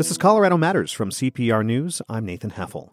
[0.00, 2.00] This is Colorado Matters from CPR News.
[2.08, 2.92] I'm Nathan Heffel.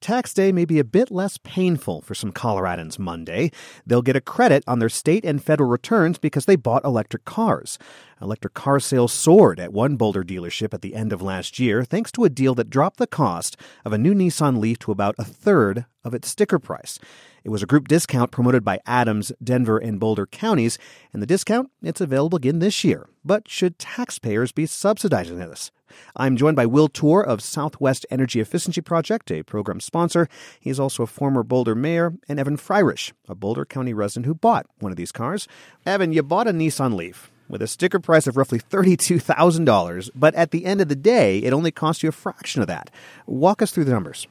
[0.00, 3.52] Tax day may be a bit less painful for some Coloradans Monday.
[3.86, 7.78] They'll get a credit on their state and federal returns because they bought electric cars.
[8.20, 12.10] Electric car sales soared at one Boulder dealership at the end of last year thanks
[12.10, 15.24] to a deal that dropped the cost of a new Nissan Leaf to about a
[15.24, 16.98] third of its sticker price.
[17.44, 20.76] It was a group discount promoted by Adams, Denver, and Boulder counties,
[21.12, 23.08] and the discount it's available again this year.
[23.24, 25.70] But should taxpayers be subsidizing this?
[26.16, 30.28] I'm joined by Will Toor of Southwest Energy Efficiency Project, a program sponsor.
[30.60, 34.34] He is also a former Boulder mayor, and Evan Freirish, a Boulder County resident who
[34.34, 35.48] bought one of these cars.
[35.86, 40.50] Evan, you bought a Nissan Leaf with a sticker price of roughly $32,000, but at
[40.50, 42.90] the end of the day, it only cost you a fraction of that.
[43.26, 44.26] Walk us through the numbers.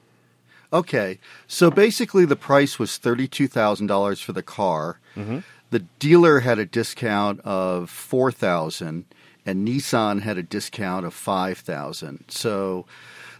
[0.73, 4.99] Okay, so basically the price was thirty-two thousand dollars for the car.
[5.15, 5.39] Mm-hmm.
[5.69, 9.03] The dealer had a discount of four thousand,
[9.45, 12.25] and Nissan had a discount of five thousand.
[12.29, 12.85] So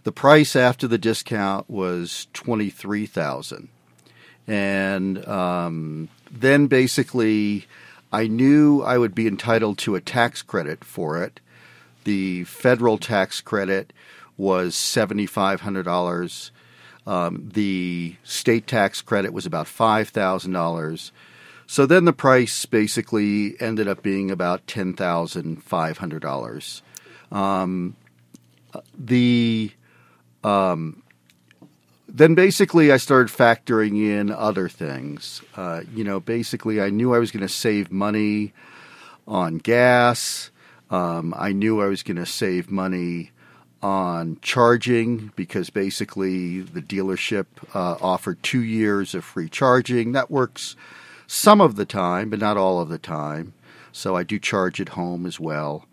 [0.04, 3.68] the price after the discount was twenty-three thousand,
[4.46, 7.66] and um, then basically
[8.12, 11.40] I knew I would be entitled to a tax credit for it.
[12.04, 13.92] The federal tax credit
[14.36, 16.50] was seventy-five hundred dollars
[17.06, 21.10] um, the state tax credit was about $5,000.
[21.72, 26.82] So then the price basically ended up being about $10,500.
[27.34, 27.96] Um,
[28.94, 29.70] the
[30.44, 31.02] um,
[32.06, 35.40] then basically I started factoring in other things.
[35.56, 38.52] Uh, you know, basically I knew I was going to save money
[39.26, 40.50] on gas.
[40.90, 43.30] Um, I knew I was going to save money
[43.80, 50.12] on charging because basically the dealership uh, offered two years of free charging.
[50.12, 50.76] That works
[51.32, 53.54] some of the time, but not all of the time.
[53.90, 55.86] So I do charge at home as well.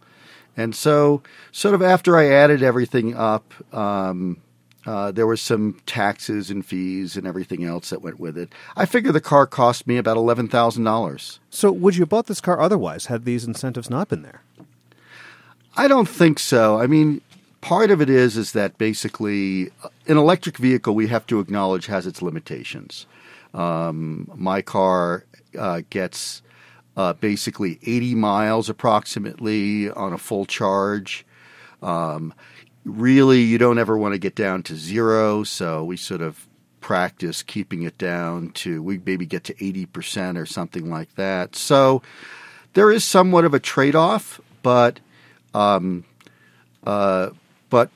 [0.57, 1.23] And so,
[1.53, 4.41] sort of after I added everything up, um,
[4.85, 8.51] uh, there was some taxes and fees and everything else that went with it.
[8.75, 11.39] I figure the car cost me about eleven thousand dollars.
[11.49, 14.41] So, would you have bought this car otherwise had these incentives not been there?
[15.77, 16.79] I don't think so.
[16.79, 17.21] I mean,
[17.61, 19.69] part of it is is that basically
[20.07, 23.05] an electric vehicle we have to acknowledge has its limitations.
[23.53, 25.25] Um, my car
[25.57, 26.41] uh, gets
[26.97, 31.25] uh, basically 80 miles approximately on a full charge.
[31.81, 32.33] Um,
[32.83, 36.47] really, you don't ever want to get down to zero, so we sort of
[36.81, 41.55] practice keeping it down to we maybe get to 80% or something like that.
[41.55, 42.01] So
[42.73, 44.99] there is somewhat of a trade off, but
[45.53, 46.03] um,
[46.85, 47.29] uh,
[47.69, 47.89] but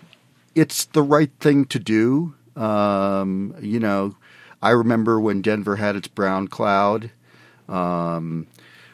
[0.56, 2.36] it's the right thing to do.
[2.56, 4.16] Um, you know,
[4.62, 7.12] I remember when Denver had its brown cloud.
[7.70, 8.48] Um,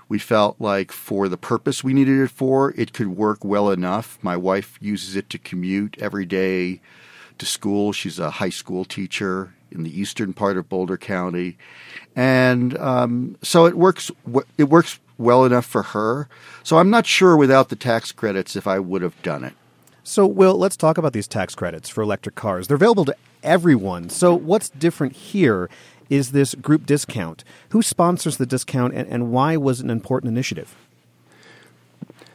[0.08, 4.18] we felt like for the purpose we needed it for, it could work well enough.
[4.22, 6.82] My wife uses it to commute every day
[7.38, 7.94] to school.
[7.94, 11.58] She's a high school teacher in the eastern part of Boulder County,
[12.16, 14.10] and um, so it works.
[14.58, 16.28] It works well enough for her.
[16.64, 19.54] So I'm not sure without the tax credits if I would have done it.
[20.02, 22.68] So, Will, let's talk about these tax credits for electric cars.
[22.68, 24.10] They're available to everyone.
[24.10, 25.70] So, what's different here
[26.10, 27.44] is this group discount.
[27.70, 30.76] Who sponsors the discount and, and why was it an important initiative?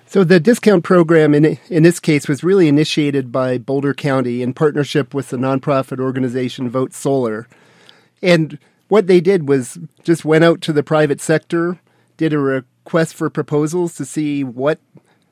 [0.07, 4.55] So the discount program in in this case was really initiated by Boulder County in
[4.55, 7.49] partnership with the nonprofit organization Vote Solar.
[8.23, 8.59] And
[8.89, 11.81] what they did was just went out to the private sector,
[12.17, 14.79] did a request for proposals to see what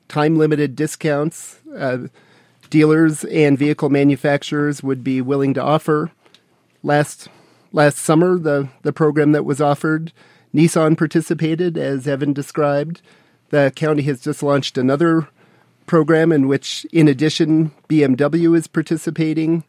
[0.09, 2.09] time limited discounts uh,
[2.71, 6.11] dealers and vehicle manufacturers would be willing to offer.
[6.83, 7.29] Last
[7.73, 10.13] last summer, the the program that was offered,
[10.55, 13.03] Nissan participated, as Evan described.
[13.51, 15.29] The county has just launched another
[15.87, 19.65] program in which, in addition, BMW is participating,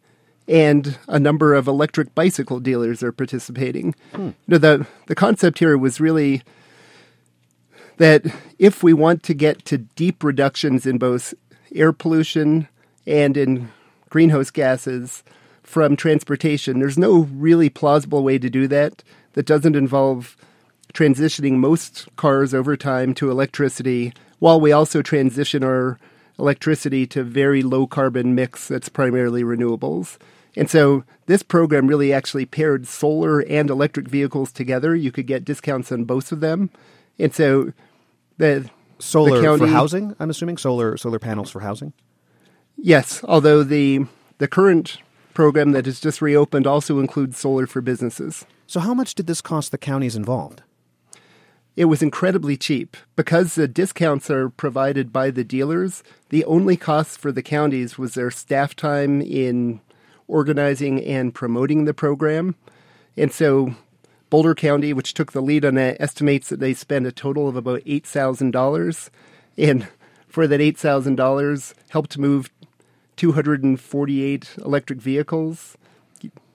[0.47, 3.96] and a number of electric bicycle dealers are participating.
[4.14, 4.22] Hmm.
[4.22, 6.44] You know, the the concept here was really
[7.97, 8.25] that
[8.58, 11.34] if we want to get to deep reductions in both
[11.76, 12.67] air pollution
[13.06, 13.72] and in
[14.09, 15.23] greenhouse gases
[15.73, 16.79] from transportation.
[16.79, 19.03] There's no really plausible way to do that
[19.34, 20.37] that doesn't involve
[20.93, 25.97] transitioning most cars over time to electricity while we also transition our
[26.37, 30.20] electricity to very low carbon mix that's primarily renewables.
[30.55, 34.96] And so this program really actually paired solar and electric vehicles together.
[34.96, 36.70] You could get discounts on both of them.
[37.17, 37.73] And so
[38.37, 41.93] the solar the county, for housing, I'm assuming solar solar panels for housing.
[42.78, 44.05] Yes, although the
[44.37, 44.99] the current
[45.34, 48.46] program that has just reopened also includes solar for businesses.
[48.68, 50.62] So, how much did this cost the counties involved?
[51.76, 52.97] it was incredibly cheap.
[53.16, 58.14] Because the discounts are provided by the dealers, the only cost for the counties was
[58.14, 59.82] their staff time in
[60.28, 62.56] organizing and promoting the program.
[63.18, 63.76] And so
[64.30, 67.56] Boulder County, which took the lead on that, estimates that they spent a total of
[67.56, 69.09] about $8,000.
[69.58, 69.88] And
[70.28, 72.50] for that $8,000, helped move
[73.15, 75.77] 248 electric vehicles.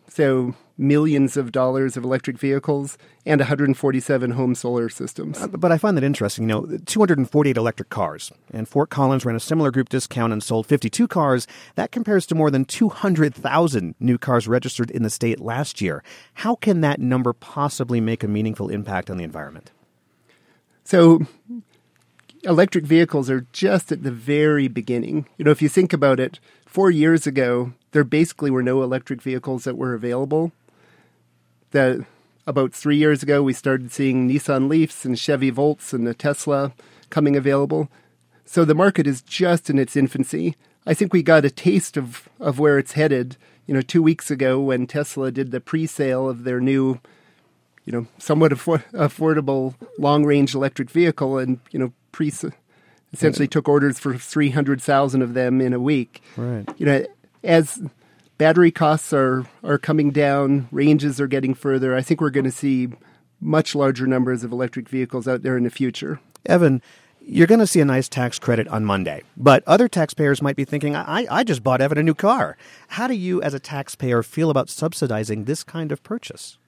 [0.08, 2.96] So millions of dollars of electric vehicles
[3.26, 5.38] and 147 home solar systems.
[5.40, 6.44] Uh, but I find that interesting.
[6.44, 10.66] You know, 248 electric cars, and Fort Collins ran a similar group discount and sold
[10.66, 11.46] 52 cars.
[11.74, 16.02] That compares to more than 200,000 new cars registered in the state last year.
[16.34, 19.72] How can that number possibly make a meaningful impact on the environment?
[20.84, 21.20] So,
[22.44, 25.26] electric vehicles are just at the very beginning.
[25.36, 29.22] You know, if you think about it, four years ago, there basically were no electric
[29.22, 30.52] vehicles that were available
[31.70, 32.04] that
[32.46, 36.72] about three years ago, we started seeing Nissan Leafs and Chevy Volts and the Tesla
[37.10, 37.88] coming available.
[38.44, 40.56] So the market is just in its infancy.
[40.86, 43.36] I think we got a taste of, of where it's headed,
[43.66, 47.00] you know, two weeks ago when Tesla did the pre-sale of their new,
[47.84, 52.32] you know, somewhat affor- affordable long-range electric vehicle, and you know, pre
[53.12, 56.20] essentially took orders for three hundred thousand of them in a week.
[56.36, 56.68] Right.
[56.76, 57.06] You know,
[57.44, 57.80] as
[58.38, 61.94] battery costs are are coming down, ranges are getting further.
[61.94, 62.88] I think we're going to see
[63.40, 66.18] much larger numbers of electric vehicles out there in the future.
[66.44, 66.82] Evan,
[67.20, 70.64] you're going to see a nice tax credit on Monday, but other taxpayers might be
[70.64, 72.56] thinking, I, I just bought Evan a new car.
[72.88, 76.58] How do you, as a taxpayer, feel about subsidizing this kind of purchase?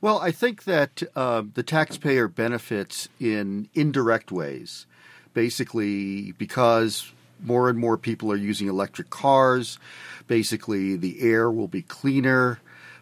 [0.00, 4.86] Well, I think that uh, the taxpayer benefits in indirect ways.
[5.32, 7.12] Basically, because
[7.42, 9.78] more and more people are using electric cars.
[10.26, 12.60] Basically, the air will be cleaner.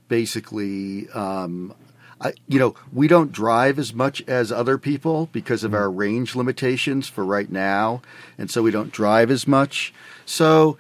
[0.09, 1.75] Basically, um,
[2.21, 5.81] I, you know, we don't drive as much as other people because of mm-hmm.
[5.81, 8.03] our range limitations for right now,
[8.37, 9.93] and so we don't drive as much.
[10.25, 10.79] So,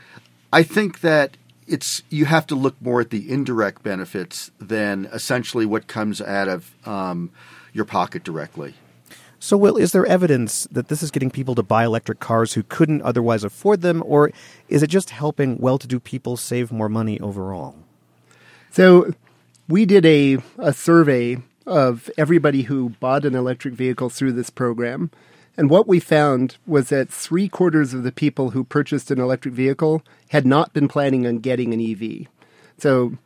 [0.53, 1.37] I think that
[1.69, 6.49] it's you have to look more at the indirect benefits than essentially what comes out
[6.49, 7.31] of um,
[7.73, 8.75] your pocket directly.
[9.41, 12.65] So, Will, is there evidence that this is getting people to buy electric cars who
[12.65, 14.33] couldn't otherwise afford them, or
[14.69, 17.77] is it just helping well to do people save more money overall?
[18.73, 19.15] So,
[19.69, 21.37] we did a, a survey
[21.67, 25.11] of everybody who bought an electric vehicle through this program.
[25.59, 29.53] And what we found was that three quarters of the people who purchased an electric
[29.53, 32.29] vehicle had not been planning on getting an EV.
[32.79, 33.19] So,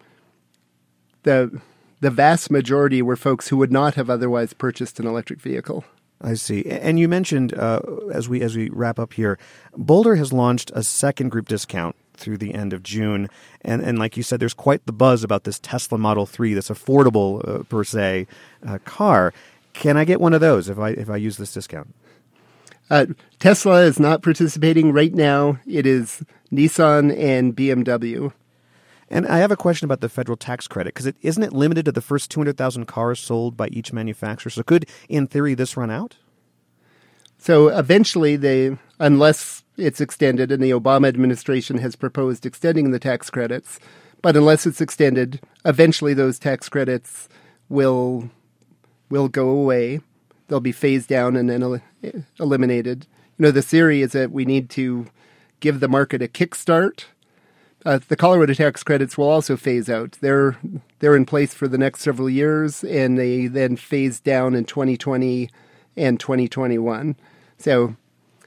[1.25, 1.61] the
[2.01, 5.85] the vast majority were folks who would not have otherwise purchased an electric vehicle.
[6.23, 6.65] I see.
[6.65, 7.81] And you mentioned uh,
[8.13, 9.39] as we as we wrap up here,
[9.77, 13.29] Boulder has launched a second group discount through the end of June,
[13.61, 16.71] and and like you said, there's quite the buzz about this Tesla Model Three, this
[16.71, 18.27] affordable uh, per se
[18.67, 19.35] uh, car.
[19.75, 21.95] Can I get one of those if I if I use this discount?
[22.91, 23.07] Uh,
[23.39, 25.59] Tesla is not participating right now.
[25.67, 28.33] It is Nissan and BMW.
[29.09, 31.85] And I have a question about the federal tax credit because it isn't it limited
[31.85, 34.51] to the first 200,000 cars sold by each manufacturer.
[34.51, 36.17] So could, in theory, this run out?
[37.37, 43.31] So eventually, they, unless it's extended, and the Obama administration has proposed extending the tax
[43.31, 43.81] credits,
[44.23, 47.29] but unless it's extended, eventually those tax credits
[47.69, 48.31] will
[49.11, 50.01] will go away.
[50.53, 51.81] They'll be phased down and then el-
[52.39, 53.07] eliminated.
[53.39, 55.07] You know, the theory is that we need to
[55.61, 57.05] give the market a kickstart
[57.85, 60.19] uh, the Colorado tax credits will also phase out.
[60.21, 60.57] They're
[61.01, 65.51] they're in place for the next several years, and they then phase down in 2020
[65.97, 67.17] and 2021.
[67.59, 67.97] So,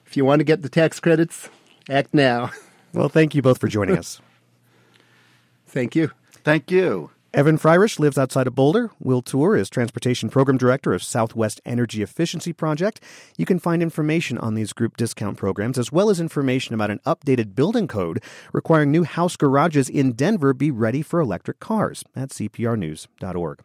[0.06, 1.50] if you want to get the tax credits,
[1.90, 2.52] act now.
[2.94, 4.22] Well, thank you both for joining us.
[5.68, 6.12] Thank you.
[6.46, 7.10] Thank you.
[7.36, 8.92] Evan Freirish lives outside of Boulder.
[8.98, 13.02] Will Toor is Transportation Program Director of Southwest Energy Efficiency Project.
[13.36, 17.02] You can find information on these group discount programs as well as information about an
[17.06, 18.24] updated building code
[18.54, 23.60] requiring new house garages in Denver be ready for electric cars at cprnews.org.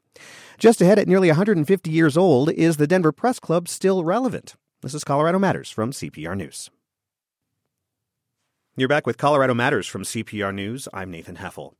[0.59, 4.57] Just ahead at nearly 150 years old, is the Denver Press Club still relevant?
[4.83, 6.71] This is Colorado Matters from CPR News.
[8.77, 10.89] You're back with Colorado Matters from CPR News.
[10.93, 11.75] I'm Nathan Heffel.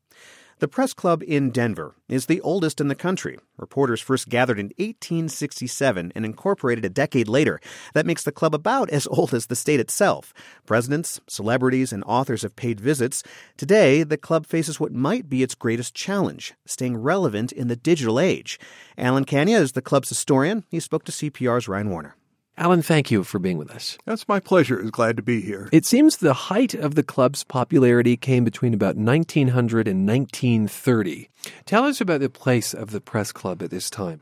[0.61, 3.39] The Press Club in Denver is the oldest in the country.
[3.57, 7.61] Reporters first gathered in 1867 and incorporated a decade later.
[7.95, 10.35] That makes the club about as old as the state itself.
[10.67, 13.23] Presidents, celebrities, and authors have paid visits.
[13.57, 18.21] Today, the club faces what might be its greatest challenge staying relevant in the digital
[18.21, 18.61] age.
[18.99, 20.67] Alan Kania is the club's historian.
[20.69, 22.17] He spoke to CPR's Ryan Warner.
[22.61, 23.97] Alan, thank you for being with us.
[24.05, 24.79] That's my pleasure.
[24.79, 25.71] It's glad to be here.
[25.73, 31.31] It seems the height of the club's popularity came between about 1900 and 1930.
[31.65, 34.21] Tell us about the place of the press club at this time.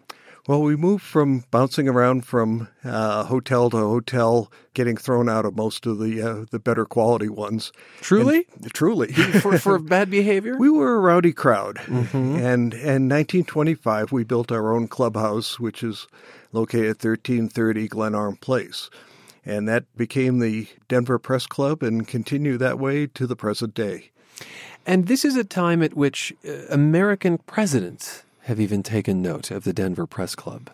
[0.48, 5.54] Well, we moved from bouncing around from uh, hotel to hotel, getting thrown out of
[5.54, 7.70] most of the uh, the better quality ones.
[8.00, 9.12] Truly, and, truly,
[9.42, 10.56] for, for bad behavior.
[10.56, 12.36] We were a rowdy crowd, mm-hmm.
[12.36, 16.06] and in 1925 we built our own clubhouse, which is
[16.52, 18.88] located at 1330 Glenarm Place,
[19.44, 24.12] and that became the Denver Press Club, and continued that way to the present day.
[24.86, 29.64] And this is a time at which uh, American presidents have even taken note of
[29.64, 30.70] the Denver Press Club.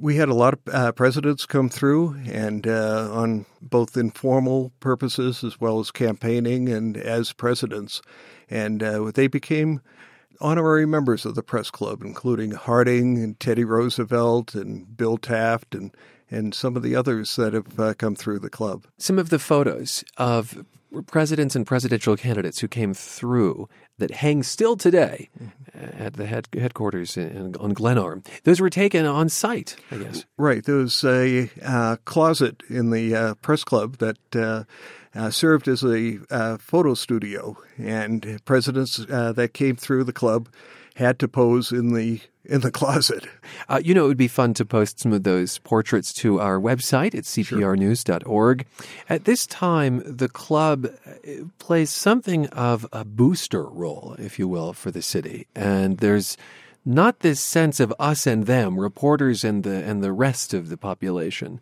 [0.00, 5.42] We had a lot of uh, presidents come through, and uh, on both informal purposes
[5.42, 8.02] as well as campaigning and as presidents.
[8.48, 9.80] And uh, they became
[10.40, 15.92] honorary members of the press club, including Harding and Teddy Roosevelt and Bill Taft and
[16.30, 18.86] and some of the others that have uh, come through the club.
[18.96, 20.64] Some of the photos of
[21.06, 23.68] presidents and presidential candidates who came through
[23.98, 26.02] that hang still today mm-hmm.
[26.02, 28.22] at the head, headquarters in, on Glenarm.
[28.44, 30.24] Those were taken on site, I guess.
[30.36, 30.64] Right.
[30.64, 34.64] There was a uh, closet in the uh, press club that uh,
[35.14, 40.48] uh served as a uh, photo studio, and presidents uh, that came through the club
[40.96, 43.26] had to pose in the in the closet.
[43.68, 46.58] Uh, you know, it would be fun to post some of those portraits to our
[46.58, 48.66] website at cprnews.org.
[49.08, 51.10] At this time, the club uh,
[51.58, 56.36] plays something of a booster role, if you will, for the city, and there's
[56.84, 60.76] not this sense of us and them, reporters and the and the rest of the
[60.76, 61.60] population.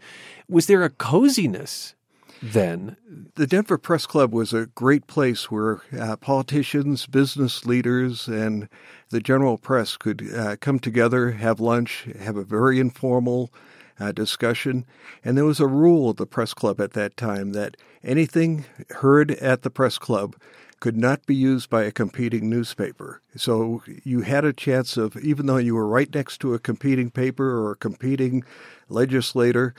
[0.49, 1.95] Was there a coziness
[2.43, 2.97] then.
[3.35, 8.69] The Denver Press Club was a great place where uh, politicians, business leaders, and
[9.11, 13.51] the general press could uh, come together, have lunch, have a very informal
[13.99, 14.87] uh, discussion.
[15.25, 19.33] And there was a rule at the press club at that time that anything heard
[19.33, 20.37] at the press club
[20.81, 23.21] could not be used by a competing newspaper.
[23.37, 27.11] So you had a chance of, even though you were right next to a competing
[27.11, 28.45] paper or a competing
[28.89, 29.75] legislator,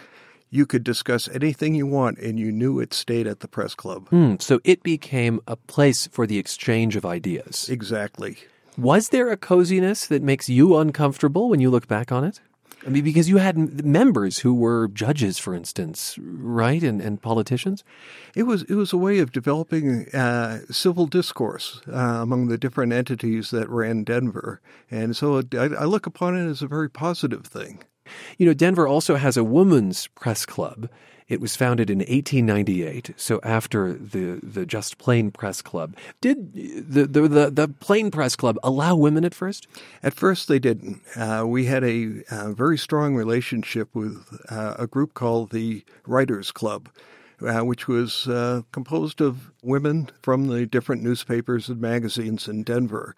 [0.51, 4.09] you could discuss anything you want and you knew it stayed at the press club.
[4.09, 7.69] Mm, so it became a place for the exchange of ideas.
[7.69, 8.37] Exactly.
[8.77, 12.41] Was there a coziness that makes you uncomfortable when you look back on it?
[12.85, 17.83] I mean, because you had members who were judges, for instance, right, and, and politicians.
[18.35, 22.91] It was it was a way of developing uh, civil discourse uh, among the different
[22.91, 27.45] entities that ran Denver, and so I, I look upon it as a very positive
[27.45, 27.83] thing.
[28.37, 30.89] You know, Denver also has a women's press club.
[31.31, 35.95] It was founded in 1898, so after the, the Just Plain Press Club.
[36.19, 39.65] Did the, the, the, the Plain Press Club allow women at first?
[40.03, 41.01] At first, they didn't.
[41.15, 46.89] Uh, we had a, very strong relationship with uh, a group called the Writers Club.
[47.41, 53.15] Uh, which was uh, composed of women from the different newspapers and magazines in Denver.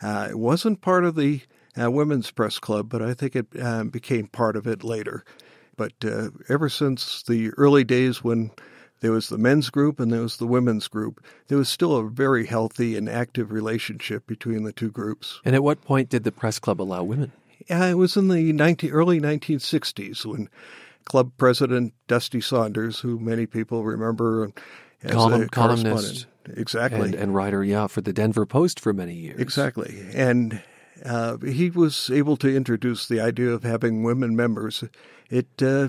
[0.00, 1.40] Uh, it wasn't part of the
[1.80, 5.24] uh, Women's Press Club, but I think it uh, became part of it later.
[5.76, 8.50] But uh, ever since the early days when
[9.00, 12.08] there was the men's group and there was the women's group, there was still a
[12.08, 15.40] very healthy and active relationship between the two groups.
[15.44, 17.32] And at what point did the press club allow women?
[17.68, 20.48] Yeah, it was in the 19, early 1960s when
[21.04, 24.50] club president Dusty Saunders, who many people remember
[25.02, 29.14] as Column, a columnist, exactly, and, and writer, yeah, for the Denver Post for many
[29.14, 30.62] years, exactly, and
[31.04, 34.84] uh, he was able to introduce the idea of having women members.
[35.28, 35.88] It uh,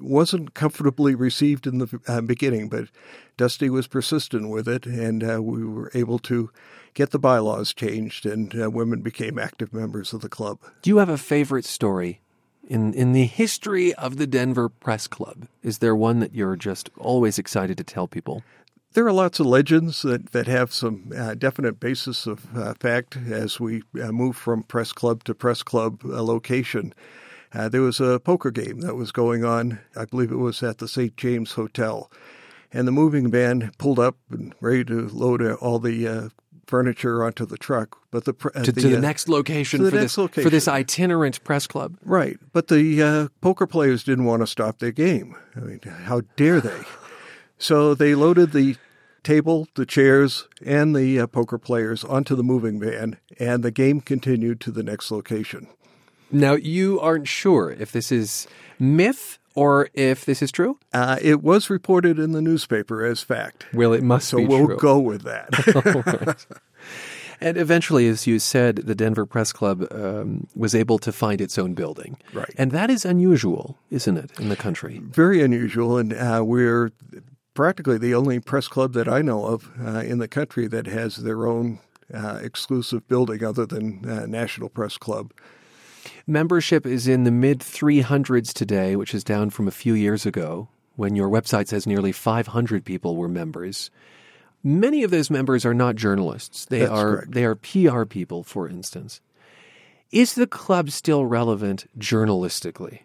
[0.00, 2.88] wasn't comfortably received in the uh, beginning, but
[3.36, 6.50] Dusty was persistent with it, and uh, we were able to
[6.94, 10.58] get the bylaws changed, and uh, women became active members of the club.
[10.82, 12.20] Do you have a favorite story
[12.66, 15.46] in in the history of the Denver Press Club?
[15.62, 18.42] Is there one that you're just always excited to tell people?
[18.92, 23.16] There are lots of legends that, that have some uh, definite basis of uh, fact
[23.16, 26.94] as we uh, move from press club to press club uh, location.
[27.52, 30.78] Uh, there was a poker game that was going on, I believe it was at
[30.78, 31.16] the St.
[31.16, 32.10] James Hotel.
[32.72, 36.30] And the moving van pulled up and ready to load all the
[36.68, 39.90] furniture onto the truck, but the uh, to, the, to the uh, next location the
[39.90, 40.42] for next this location.
[40.44, 41.96] for this itinerant press club.
[42.04, 45.34] Right, but the uh, poker players didn't want to stop their game.
[45.56, 46.78] I mean, how dare they?
[47.58, 48.76] So they loaded the
[49.22, 54.00] table, the chairs, and the uh, poker players onto the moving van, and the game
[54.00, 55.66] continued to the next location.
[56.30, 58.46] Now, you aren't sure if this is
[58.78, 60.78] myth or if this is true?
[60.92, 63.66] Uh, it was reported in the newspaper as fact.
[63.74, 64.78] Well, it must so be we'll true.
[64.78, 66.46] go with that.
[67.40, 71.56] And eventually, as you said, the Denver Press Club um, was able to find its
[71.56, 72.18] own building.
[72.32, 72.52] Right.
[72.58, 75.00] And that is unusual, isn't it, in the country?
[75.04, 75.98] Very unusual.
[75.98, 76.90] And uh, we're
[77.58, 81.16] practically the only press club that I know of uh, in the country that has
[81.16, 81.80] their own
[82.14, 85.32] uh, exclusive building other than uh, National Press Club.
[86.24, 90.68] Membership is in the mid 300s today, which is down from a few years ago
[90.94, 93.90] when your website says nearly 500 people were members.
[94.62, 96.64] Many of those members are not journalists.
[96.64, 97.32] They That's are correct.
[97.32, 99.20] they are PR people, for instance.
[100.12, 103.00] Is the club still relevant journalistically?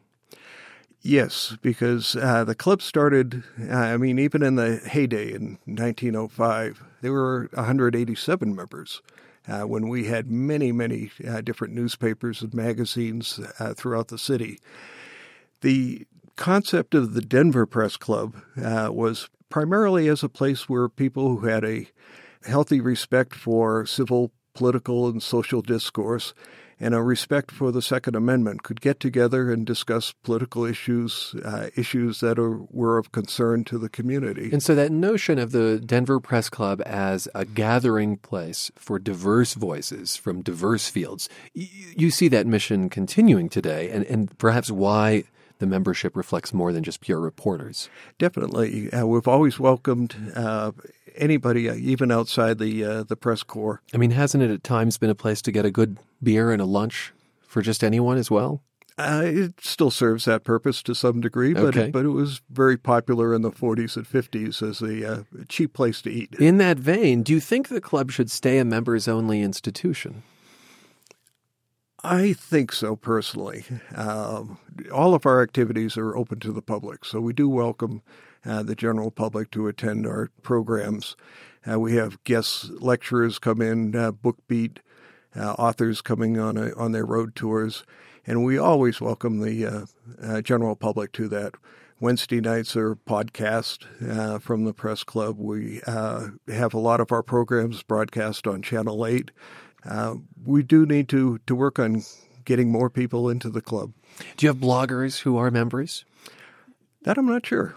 [1.06, 6.82] Yes, because uh, the club started, uh, I mean, even in the heyday in 1905,
[7.02, 9.02] there were 187 members
[9.46, 14.60] uh, when we had many, many uh, different newspapers and magazines uh, throughout the city.
[15.60, 16.08] The
[16.38, 21.66] concept of the Denver Press Club was primarily as a place where people who had
[21.66, 21.90] a
[22.46, 26.34] healthy respect for civil, political, and social discourse
[26.80, 31.70] and a respect for the Second Amendment could get together and discuss political issues, uh,
[31.76, 34.50] issues that are, were of concern to the community.
[34.52, 39.54] And so that notion of the Denver Press Club as a gathering place for diverse
[39.54, 45.24] voices from diverse fields, y- you see that mission continuing today, and, and perhaps why
[45.60, 47.88] the membership reflects more than just pure reporters.
[48.18, 50.72] Definitely, uh, we've always welcomed uh,
[51.16, 53.82] anybody, uh, even outside the uh, the press corps.
[53.94, 56.62] I mean, hasn't it at times been a place to get a good beer and
[56.62, 57.14] a lunch
[57.48, 58.62] for just anyone as well?
[58.96, 61.90] Uh, it still serves that purpose to some degree, but Okay.
[61.90, 66.00] but it was very popular in the 40s and 50s as a uh, cheap place
[66.04, 66.36] to eat.
[66.36, 70.22] In that vein, do you think the club should stay a members only institution?
[72.04, 73.64] I think so personally.
[73.96, 74.58] Um,
[74.92, 78.02] all of our activities are open to the public, so we do welcome
[78.46, 81.16] uh, the general public to attend our programs.
[81.70, 84.80] Uh, we have guest lecturers come in, uh, book beat,
[85.36, 87.84] uh, authors coming on a, on their road tours,
[88.26, 89.86] and we always welcome the uh,
[90.22, 91.56] uh, general public to that.
[92.00, 95.38] Wednesday nights are podcast uh, from the press club.
[95.40, 99.32] We uh, have a lot of our programs broadcast on Channel Eight.
[99.86, 102.04] Uh, we do need to to work on
[102.44, 103.94] getting more people into the club.
[104.36, 106.04] Do you have bloggers who are members?
[107.04, 107.76] That I'm not sure.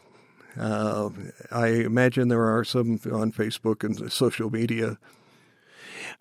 [0.58, 1.10] Uh,
[1.50, 4.98] I imagine there are some on Facebook and social media.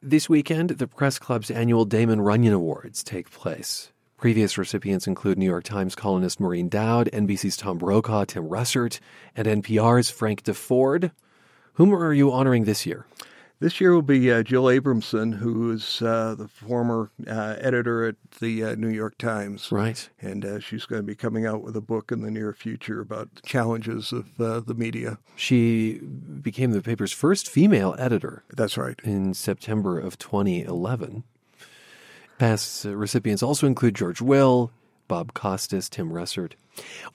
[0.02, 3.92] This weekend, the Press Club's annual Damon Runyon Awards take place.
[4.18, 9.00] Previous recipients include New York Times columnist Maureen Dowd, NBC's Tom Brokaw, Tim Russert,
[9.36, 11.12] and NPR's Frank Deford.
[11.74, 13.06] Whom are you honoring this year?
[13.60, 18.16] This year will be uh, Jill Abramson, who is uh, the former uh, editor at
[18.42, 19.72] the uh, New York Times.
[19.72, 20.10] Right.
[20.20, 23.00] And uh, she's going to be coming out with a book in the near future
[23.00, 25.20] about the challenges of uh, the media.
[25.38, 29.00] She became the paper's first female editor That's right.
[29.06, 31.24] in September of 2011.
[32.38, 34.72] Past uh, recipients also include George Will,
[35.08, 36.54] Bob Costas, Tim Russert.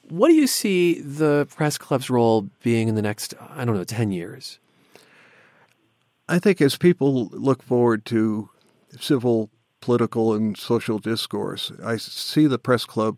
[0.08, 3.84] What do you see the press club's role being in the next, I don't know,
[3.84, 4.58] 10 years?
[6.30, 8.48] I think as people look forward to
[8.98, 13.16] civil, political, and social discourse, I see the press club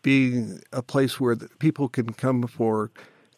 [0.00, 2.90] being a place where people can come for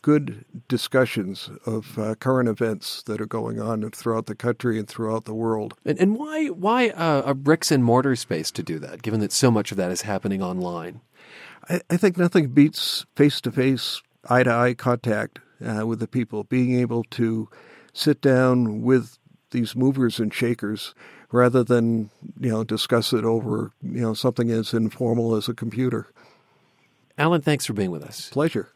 [0.02, 5.24] good discussions of uh, current events that are going on throughout the country and throughout
[5.24, 5.74] the world.
[5.84, 9.32] And, and why why uh, a bricks and mortar space to do that, given that
[9.32, 11.00] so much of that is happening online?
[11.68, 16.06] I, I think nothing beats face to face, eye to eye contact uh, with the
[16.06, 17.48] people, being able to
[17.92, 19.18] sit down with
[19.50, 20.94] these movers and shakers
[21.30, 26.06] rather than you know discuss it over you know something as informal as a computer.
[27.16, 28.30] Alan, thanks for being with us.
[28.30, 28.68] Pleasure.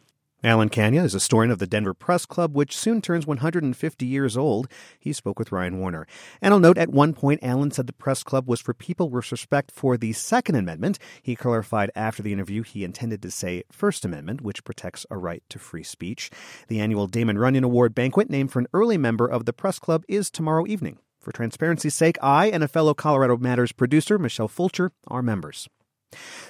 [0.45, 4.37] Alan Kania is a historian of the Denver Press Club, which soon turns 150 years
[4.37, 4.67] old.
[4.99, 6.05] He spoke with Ryan Warner.
[6.41, 9.31] And I'll note at one point, Alan said the Press Club was for people with
[9.31, 10.99] respect for the Second Amendment.
[11.23, 15.45] He clarified after the interview he intended to say First Amendment, which protects a right
[15.49, 16.29] to free speech.
[16.67, 20.05] The annual Damon Runyon Award banquet, named for an early member of the Press Club,
[20.09, 20.99] is tomorrow evening.
[21.21, 25.69] For transparency's sake, I and a fellow Colorado Matters producer, Michelle Fulcher, are members.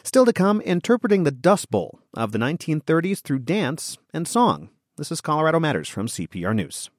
[0.03, 4.71] Still to come, interpreting the Dust Bowl of the 1930s through dance and song.
[4.97, 6.91] This is Colorado Matters from CPR News.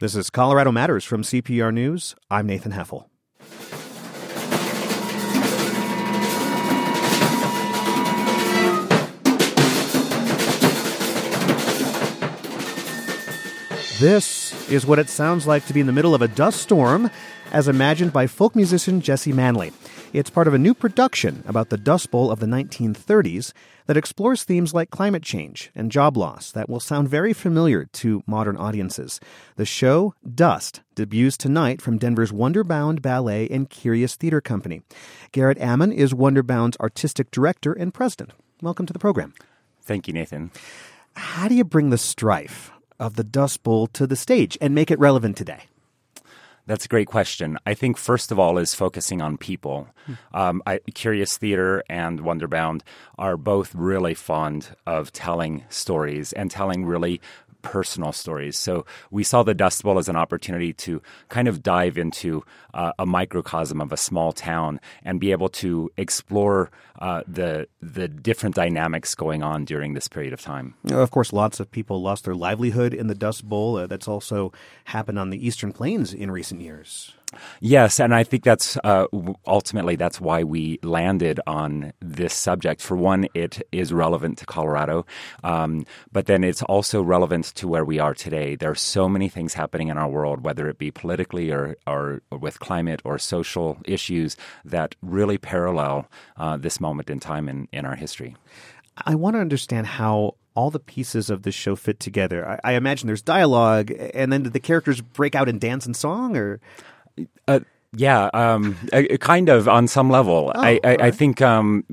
[0.00, 2.16] This is Colorado Matters from CPR News.
[2.30, 3.06] I'm Nathan Heffel.
[14.00, 17.08] This is what it sounds like to be in the middle of a dust storm,
[17.52, 19.70] as imagined by folk musician Jesse Manley.
[20.12, 23.54] It's part of a new production about the Dust Bowl of the 1930s
[23.86, 28.22] that explores themes like climate change and job loss that will sound very familiar to
[28.26, 29.20] modern audiences.
[29.56, 34.82] The show, Dust, debuts tonight from Denver's Wonderbound Ballet and Curious Theater Company.
[35.32, 38.32] Garrett Ammon is Wonderbound's artistic director and president.
[38.60, 39.32] Welcome to the program.
[39.80, 40.50] Thank you, Nathan.
[41.14, 42.70] How do you bring the strife
[43.00, 45.68] of the Dust Bowl to the stage and make it relevant today?
[46.66, 47.58] That's a great question.
[47.66, 49.88] I think first of all is focusing on people.
[50.32, 52.82] Um, I, Curious Theater and Wonderbound
[53.18, 57.20] are both really fond of telling stories and telling really
[57.62, 58.56] personal stories.
[58.56, 62.44] So we saw the Dust Bowl as an opportunity to kind of dive into
[62.74, 66.70] uh, a microcosm of a small town and be able to explore
[67.02, 70.74] uh, the the different dynamics going on during this period of time.
[70.88, 73.76] Of course, lots of people lost their livelihood in the Dust Bowl.
[73.76, 74.52] Uh, that's also
[74.84, 77.12] happened on the Eastern Plains in recent years.
[77.60, 79.06] Yes, and I think that's uh,
[79.46, 82.82] ultimately that's why we landed on this subject.
[82.82, 85.06] For one, it is relevant to Colorado,
[85.42, 88.54] um, but then it's also relevant to where we are today.
[88.54, 92.22] There are so many things happening in our world, whether it be politically or, or,
[92.30, 97.68] or with climate or social issues, that really parallel uh, this moment in time in,
[97.72, 98.36] in our history.
[98.96, 102.46] I want to understand how all the pieces of this show fit together.
[102.46, 105.96] I, I imagine there's dialogue, and then do the characters break out in dance and
[105.96, 106.60] song, or
[107.48, 107.60] uh,
[107.94, 108.76] yeah, um,
[109.20, 110.52] kind of on some level.
[110.54, 111.02] Oh, I, I, right.
[111.02, 111.84] I think, um,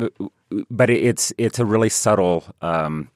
[0.70, 2.44] but it's it's a really subtle.
[2.62, 3.10] Um,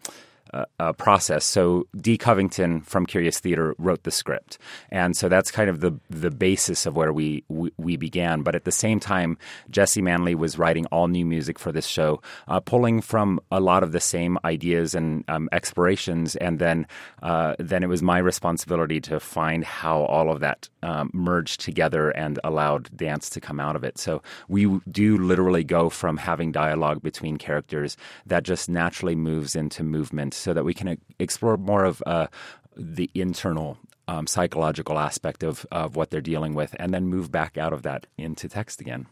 [0.54, 1.46] uh, uh, process.
[1.46, 2.18] So D.
[2.18, 4.58] Covington from Curious Theater wrote the script,
[4.90, 8.42] and so that's kind of the the basis of where we we, we began.
[8.42, 9.38] But at the same time,
[9.70, 13.84] Jesse Manley was writing all new music for this show, uh, pulling from a lot
[13.84, 16.88] of the same ideas and um, explorations, and then
[17.22, 22.12] uh, then it was my responsibility to find how all of that um, merged together
[22.12, 23.98] and allowed dance to come out of it.
[23.98, 29.84] So we do literally go from having dialogue between characters that just naturally moves into
[29.84, 32.28] movement so that we can explore more of uh,
[32.76, 33.78] the internal
[34.08, 37.84] um, psychological aspect of, of what they're dealing with and then move back out of
[37.84, 39.08] that into text again.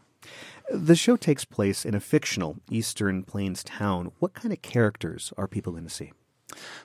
[0.70, 4.12] the show takes place in a fictional Eastern Plains town.
[4.18, 6.12] What kind of characters are people going to see?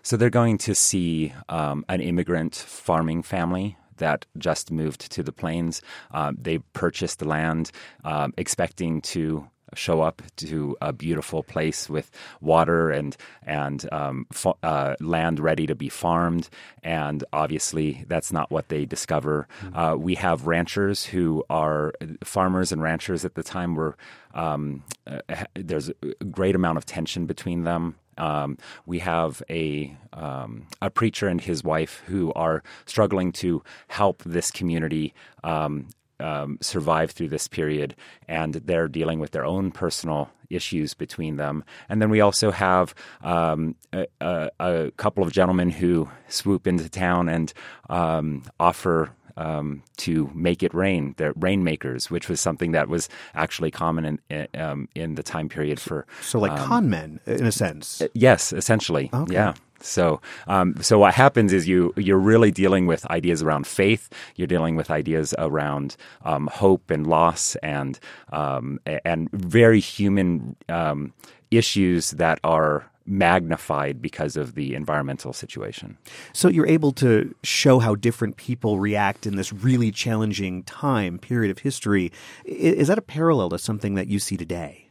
[0.02, 5.32] So they're going to see um, an immigrant farming family that just moved to the
[5.32, 5.82] plains.
[6.12, 7.72] Um, they purchased the land
[8.04, 12.10] um, expecting to show up to a beautiful place with
[12.42, 16.50] water and and um, fa- uh, land ready to be farmed,
[16.84, 19.48] and obviously that's not what they discover.
[19.74, 23.98] Uh, we have ranchers who are farmers and ranchers at the time were
[24.34, 25.20] um, uh,
[25.56, 27.96] there's a great amount of tension between them.
[28.18, 34.24] Um, we have a um, a preacher and his wife who are struggling to help
[34.24, 35.88] this community um,
[36.20, 37.96] um, survive through this period,
[38.28, 41.64] and they're dealing with their own personal issues between them.
[41.90, 46.90] And then we also have um, a, a, a couple of gentlemen who swoop into
[46.90, 47.54] town and
[47.90, 51.14] um, offer um, to make it rain.
[51.18, 55.80] They're rainmakers, which was something that was actually common in um, in the time period
[55.80, 56.06] for.
[56.22, 58.02] So, like um, con men, in a sense.
[58.14, 59.10] Yes, essentially.
[59.14, 59.34] Okay.
[59.34, 59.54] Yeah.
[59.82, 64.10] So, um, so what happens is you you're really dealing with ideas around faith.
[64.36, 68.00] You're dealing with ideas around um, hope and loss, and
[68.32, 71.14] um, and very human um,
[71.52, 75.98] issues that are magnified because of the environmental situation.
[76.34, 81.50] So you're able to show how different people react in this really challenging time period
[81.50, 82.12] of history.
[82.44, 84.87] Is that a parallel to something that you see today?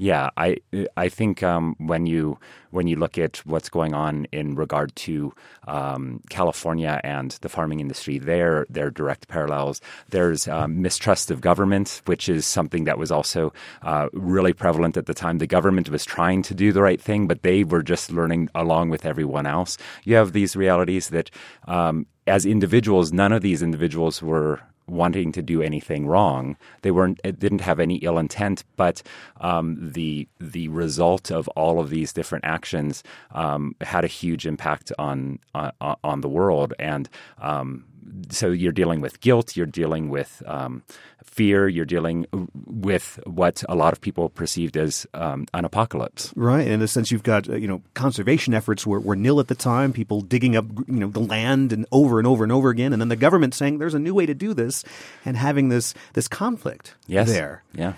[0.00, 0.56] Yeah, I
[0.96, 2.38] I think um, when you
[2.70, 5.34] when you look at what's going on in regard to
[5.68, 9.82] um, California and the farming industry, there there are direct parallels.
[10.08, 15.04] There's um, mistrust of government, which is something that was also uh, really prevalent at
[15.04, 15.36] the time.
[15.36, 18.88] The government was trying to do the right thing, but they were just learning along
[18.88, 19.76] with everyone else.
[20.04, 21.30] You have these realities that,
[21.68, 24.60] um, as individuals, none of these individuals were
[24.90, 26.56] wanting to do anything wrong.
[26.82, 29.02] They weren't didn't have any ill intent, but
[29.40, 34.92] um, the the result of all of these different actions um, had a huge impact
[34.98, 35.72] on on,
[36.02, 37.08] on the world, and
[37.40, 37.84] um,
[38.30, 40.82] so you're dealing with guilt, you're dealing with um,
[41.24, 42.26] fear, you're dealing
[42.66, 46.32] with what a lot of people perceived as um, an apocalypse.
[46.36, 46.66] Right.
[46.66, 49.54] In a sense, you've got uh, you know conservation efforts were, were nil at the
[49.54, 49.92] time.
[49.92, 53.00] People digging up you know the land and over and over and over again, and
[53.00, 54.84] then the government saying there's a new way to do this,
[55.24, 57.62] and having this this conflict Yes, there.
[57.72, 57.94] yeah.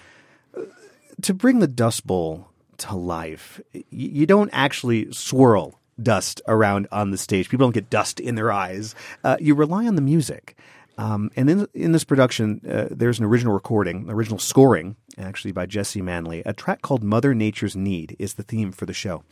[1.22, 2.48] to bring the Dust Bowl
[2.78, 7.48] to life, you don't actually swirl dust around on the stage.
[7.48, 8.94] People don't get dust in their eyes.
[9.24, 10.56] Uh, you rely on the music.
[10.98, 15.66] Um, and in, in this production, uh, there's an original recording, original scoring, actually by
[15.66, 16.42] Jesse Manley.
[16.44, 19.24] A track called Mother Nature's Need is the theme for the show.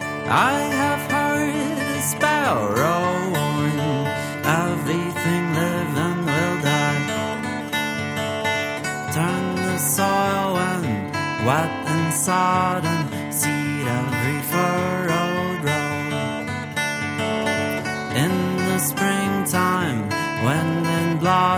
[0.00, 3.78] I have heard the sparrow warn
[4.44, 6.88] everything living will die.
[9.12, 14.97] Turn the soil and wet and sodden, seed every furrowed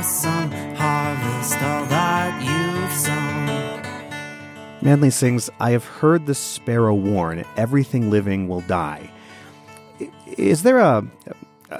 [0.00, 0.48] blossom.
[0.48, 4.80] blossom, harvest all that you've sown.
[4.82, 9.10] Manley sings, I have heard the sparrow warn, everything living will die.
[10.38, 11.06] Is there a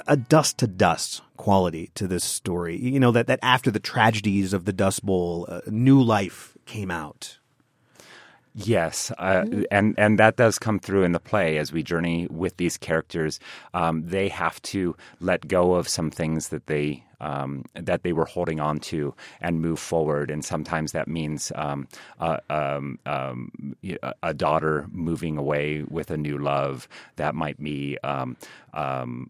[0.07, 2.77] a dust to dust quality to this story?
[2.77, 6.91] You know, that, that after the tragedies of the Dust Bowl, uh, new life came
[6.91, 7.39] out.
[8.53, 12.57] Yes, uh, and and that does come through in the play as we journey with
[12.57, 13.39] these characters.
[13.73, 18.25] Um, they have to let go of some things that they um, that they were
[18.25, 20.31] holding on to and move forward.
[20.31, 21.87] And sometimes that means um,
[22.19, 26.89] uh, um, um, a- a daughter moving away with a new love.
[27.17, 28.37] That might be um,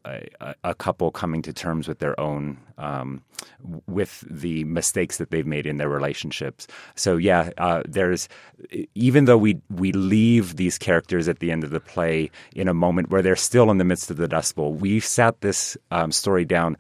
[0.06, 2.58] a, a- a couple coming to terms with their own
[3.88, 6.68] with the mistakes that they've made in their relationships.
[6.96, 8.30] So yeah, uh, there's
[8.96, 12.74] even though we we leave these characters at the end of the play in a
[12.74, 16.12] moment where they're still in the midst of the Dust Bowl, we've sat this um,
[16.12, 16.78] story down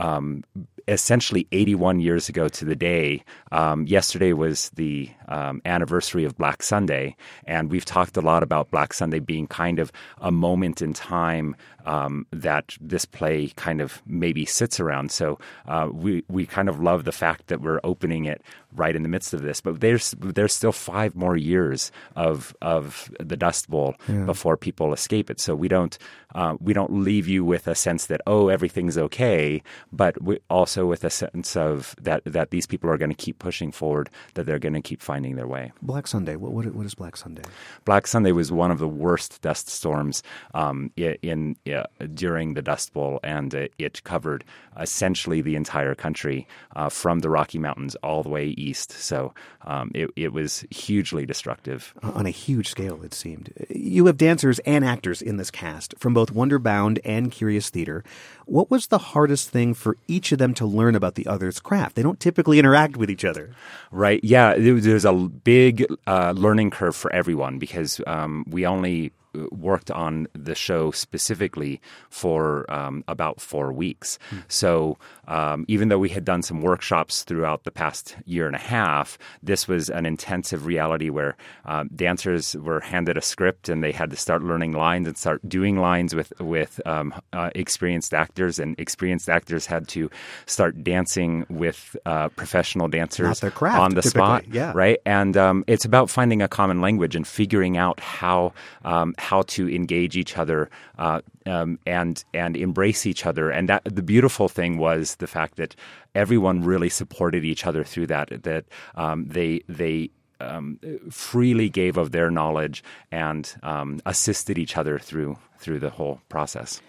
[0.00, 0.42] um,
[0.88, 3.24] essentially 81 years ago to the day.
[3.52, 8.70] Um, yesterday was the um, anniversary of Black Sunday, and we've talked a lot about
[8.70, 14.02] Black Sunday being kind of a moment in time um, that this play kind of
[14.06, 15.10] maybe sits around.
[15.10, 18.42] So uh, we we kind of love the fact that we're opening it
[18.74, 19.60] right in the midst of this.
[19.60, 23.94] But there's there's still five more years of of the Dust Bowl
[24.26, 25.40] before people escape it.
[25.40, 25.96] So we don't
[26.34, 29.62] uh, we don't leave you with a sense that oh everything's okay,
[29.92, 33.38] but we also with a sense of that that these people are going to keep
[33.38, 35.72] pushing forward, that they're going to keep finding their way.
[35.82, 37.42] Black Sunday, what, what, what is Black Sunday?
[37.84, 40.22] Black Sunday was one of the worst dust storms
[40.54, 44.44] um, i- in, uh, during the Dust Bowl, and uh, it covered
[44.78, 48.92] essentially the entire country uh, from the Rocky Mountains all the way east.
[48.92, 51.92] So um, it, it was hugely destructive.
[52.02, 53.52] On a huge scale, it seemed.
[53.68, 58.04] You have dancers and actors in this cast from both Wonderbound and Curious Theater.
[58.46, 61.96] What was the hardest thing for each of them to learn about the other's craft?
[61.96, 63.50] They don't typically interact with each other.
[63.90, 64.22] Right.
[64.22, 64.54] Yeah.
[64.56, 69.12] There's a big uh, learning curve for everyone because um, we only
[69.50, 74.18] worked on the show specifically for um, about four weeks.
[74.48, 78.60] So um, even though we had done some workshops throughout the past year and a
[78.60, 83.92] half, this was an intensive reality where um, dancers were handed a script and they
[83.92, 88.58] had to start learning lines and start doing lines with with um, uh, experienced actors,
[88.58, 90.10] and experienced actors had to
[90.46, 94.72] start dancing with uh, professional dancers craft, on the typically, spot, yeah.
[94.74, 94.98] right?
[95.06, 98.52] And um, it's about finding a common language and figuring out how
[98.84, 103.50] um, how to engage each other uh, um, and and embrace each other.
[103.50, 105.76] And that the beautiful thing was the fact that
[106.14, 108.42] everyone really supported each other through that.
[108.42, 110.10] That um, they they.
[110.42, 110.78] Um,
[111.10, 116.80] freely gave of their knowledge and um, assisted each other through through the whole process.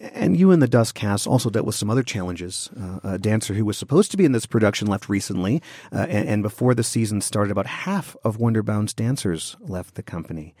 [0.00, 2.70] And you and the Dust cast also dealt with some other challenges.
[2.80, 5.60] Uh, a dancer who was supposed to be in this production left recently,
[5.92, 10.54] uh, and, and before the season started, about half of Wonderbound's dancers left the company.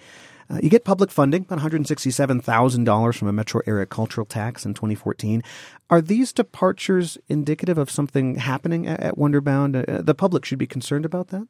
[0.50, 5.42] Uh, you get public funding, about $167,000 from a metro area cultural tax in 2014.
[5.90, 9.88] Are these departures indicative of something happening at, at Wonderbound?
[9.88, 11.46] Uh, the public should be concerned about that?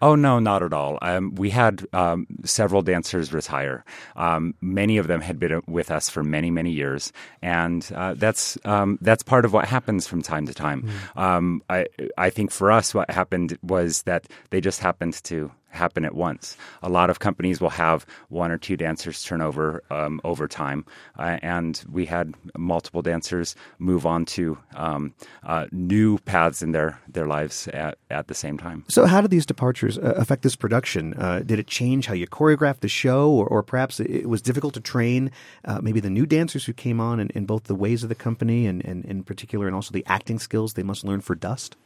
[0.00, 0.98] Oh no, not at all.
[1.02, 3.84] Um, we had um, several dancers retire.
[4.16, 8.56] Um, many of them had been with us for many, many years, and uh, that's
[8.64, 10.88] um, that's part of what happens from time to time.
[11.16, 16.04] Um, I I think for us, what happened was that they just happened to happen
[16.04, 16.56] at once.
[16.82, 20.84] A lot of companies will have one or two dancers turn over um, over time,
[21.18, 25.14] uh, and we had multiple dancers move on to um,
[25.44, 28.84] uh, new paths in their their lives at, at the same time.
[28.88, 31.14] So, how did these departures uh, affect this production?
[31.14, 34.74] Uh, did it change how you choreographed the show, or, or perhaps it was difficult
[34.74, 35.30] to train
[35.64, 38.14] uh, maybe the new dancers who came on in, in both the ways of the
[38.14, 41.76] company and, and in particular, and also the acting skills they must learn for Dust?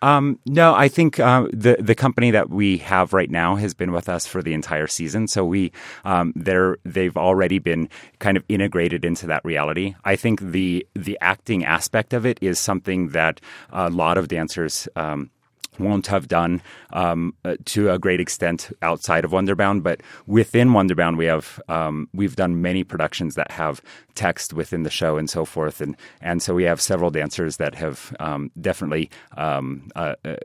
[0.00, 3.90] Um, no, I think uh, the the company that we have right now has been
[3.90, 5.72] with us for the entire season, so we
[6.04, 7.88] um, they're they've already been
[8.20, 9.96] kind of integrated into that reality.
[10.04, 13.40] I think the the acting aspect of it is something that
[13.70, 14.88] a lot of dancers.
[14.94, 15.30] Um,
[15.78, 16.60] won't have done
[16.92, 22.08] um, uh, to a great extent outside of Wonderbound, but within Wonderbound, we have um,
[22.12, 23.80] we've done many productions that have
[24.14, 27.74] text within the show and so forth, and and so we have several dancers that
[27.74, 30.36] have um, definitely um, uh, uh,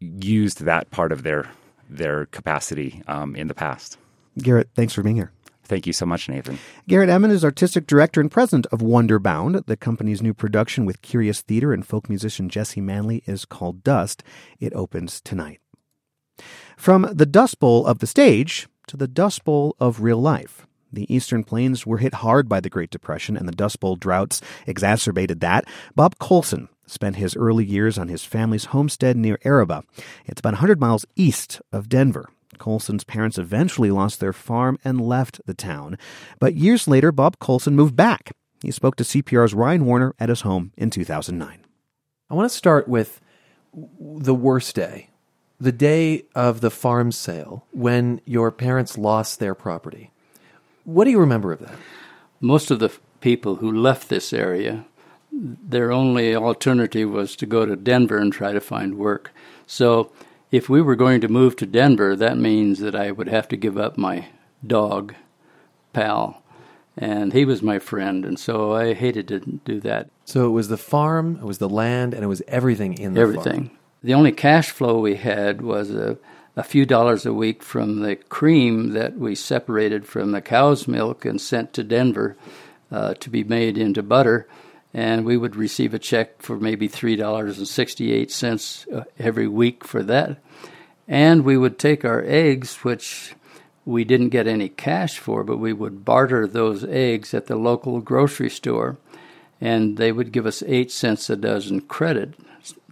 [0.00, 1.48] used that part of their
[1.88, 3.98] their capacity um, in the past.
[4.38, 5.30] Garrett, thanks for being here.
[5.64, 6.58] Thank you so much, Nathan.
[6.86, 9.66] Garrett Ammon is artistic director and president of Wonderbound.
[9.66, 14.22] The company's new production with Curious Theater and folk musician Jesse Manley is called Dust.
[14.60, 15.60] It opens tonight.
[16.76, 20.66] From the Dust Bowl of the stage to the Dust Bowl of real life.
[20.92, 24.40] The eastern plains were hit hard by the Great Depression, and the Dust Bowl droughts
[24.66, 25.64] exacerbated that.
[25.96, 29.82] Bob Colson spent his early years on his family's homestead near Arriba.
[30.26, 32.28] It's about 100 miles east of Denver.
[32.58, 35.98] Colson's parents eventually lost their farm and left the town.
[36.38, 38.32] But years later, Bob Colson moved back.
[38.62, 41.58] He spoke to CPR's Ryan Warner at his home in 2009.
[42.30, 43.20] I want to start with
[43.98, 45.10] the worst day,
[45.60, 50.10] the day of the farm sale when your parents lost their property.
[50.84, 51.76] What do you remember of that?
[52.40, 54.86] Most of the people who left this area,
[55.32, 59.32] their only alternative was to go to Denver and try to find work.
[59.66, 60.12] So
[60.50, 63.56] if we were going to move to Denver, that means that I would have to
[63.56, 64.28] give up my
[64.66, 65.14] dog,
[65.92, 66.42] Pal.
[66.96, 70.10] And he was my friend, and so I hated to do that.
[70.24, 73.20] So it was the farm, it was the land, and it was everything in the
[73.20, 73.66] Everything.
[73.68, 73.78] farm.
[74.02, 76.18] The only cash flow we had was a,
[76.56, 81.24] a few dollars a week from the cream that we separated from the cow's milk
[81.24, 82.36] and sent to Denver
[82.92, 84.46] uh, to be made into butter.
[84.94, 90.38] And we would receive a check for maybe $3.68 uh, every week for that.
[91.08, 93.34] And we would take our eggs, which
[93.84, 98.00] we didn't get any cash for, but we would barter those eggs at the local
[98.00, 98.96] grocery store.
[99.60, 102.34] And they would give us eight cents a dozen credit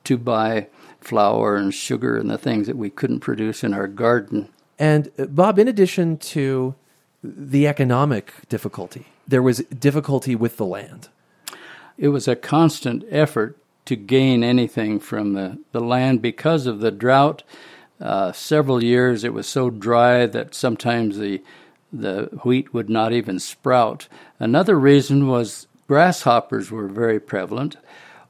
[0.04, 0.66] to buy
[1.00, 4.48] flour and sugar and the things that we couldn't produce in our garden.
[4.78, 6.74] And uh, Bob, in addition to
[7.22, 11.08] the economic difficulty, there was difficulty with the land.
[11.98, 16.90] It was a constant effort to gain anything from the, the land because of the
[16.90, 17.42] drought.
[18.00, 21.42] Uh, several years it was so dry that sometimes the
[21.92, 24.08] the wheat would not even sprout.
[24.38, 27.76] Another reason was grasshoppers were very prevalent.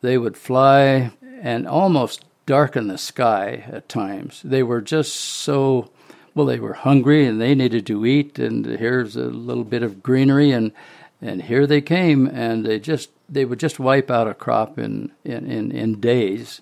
[0.00, 4.42] They would fly and almost darken the sky at times.
[4.44, 5.90] They were just so
[6.34, 6.46] well.
[6.46, 8.38] They were hungry and they needed to eat.
[8.38, 10.72] And here's a little bit of greenery, and
[11.22, 15.12] and here they came, and they just they would just wipe out a crop in
[15.24, 16.60] in, in, in days.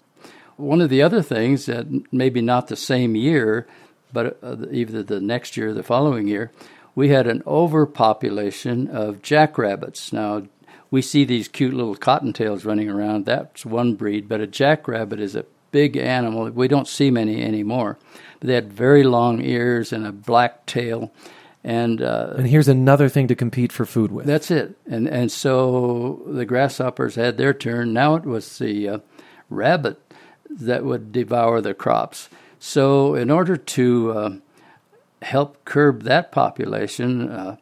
[0.56, 3.66] One of the other things that maybe not the same year,
[4.12, 6.52] but uh, either the next year or the following year,
[6.94, 10.12] we had an overpopulation of jackrabbits.
[10.12, 10.42] Now,
[10.90, 13.24] we see these cute little cottontails running around.
[13.24, 16.50] That's one breed, but a jackrabbit is a big animal.
[16.50, 17.96] We don't see many anymore.
[18.40, 21.12] But they had very long ears and a black tail.
[21.62, 24.26] And, uh, And here's another thing to compete for food with.
[24.26, 24.76] that's it.
[24.88, 27.92] And and so the grasshoppers had their turn.
[27.92, 28.98] Now it was the uh,
[29.50, 29.98] rabbit
[30.48, 32.28] that would devour the crops.
[32.58, 34.30] So in order to uh,
[35.22, 37.56] help curb that population, uh,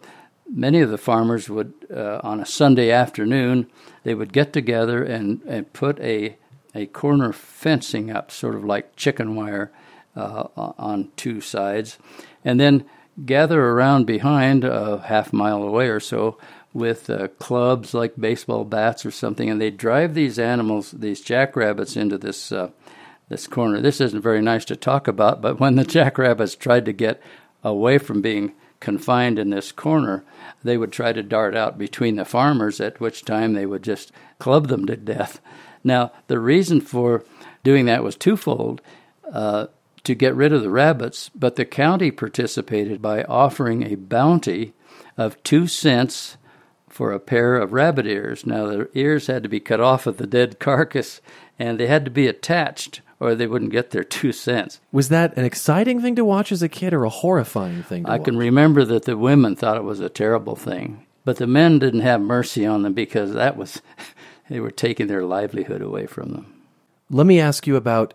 [0.48, 3.66] many of the farmers would, uh, on a Sunday afternoon,
[4.04, 6.36] they would get together and, and put a
[6.74, 9.72] a corner fencing up, sort of like chicken wire,
[10.14, 11.98] uh, on two sides,
[12.44, 12.84] and then
[13.24, 16.38] gather around behind a half mile away or so
[16.72, 21.96] with uh, clubs like baseball bats or something, and they drive these animals, these jackrabbits,
[21.96, 22.70] into this uh,
[23.28, 23.80] this corner.
[23.80, 27.20] This isn't very nice to talk about, but when the jackrabbits tried to get
[27.62, 30.24] away from being confined in this corner,
[30.62, 34.12] they would try to dart out between the farmers, at which time they would just
[34.38, 35.40] club them to death.
[35.82, 37.24] Now, the reason for
[37.64, 38.80] doing that was twofold.
[39.30, 39.66] Uh,
[40.04, 44.74] to get rid of the rabbits, but the county participated by offering a bounty
[45.16, 46.36] of two cents
[46.88, 48.46] for a pair of rabbit ears.
[48.46, 51.20] Now, the ears had to be cut off of the dead carcass
[51.58, 54.80] and they had to be attached or they wouldn't get their two cents.
[54.92, 58.08] Was that an exciting thing to watch as a kid or a horrifying thing to
[58.08, 58.14] watch?
[58.14, 58.24] I watch?
[58.24, 62.00] can remember that the women thought it was a terrible thing, but the men didn't
[62.00, 63.82] have mercy on them because that was,
[64.48, 66.54] they were taking their livelihood away from them.
[67.10, 68.14] Let me ask you about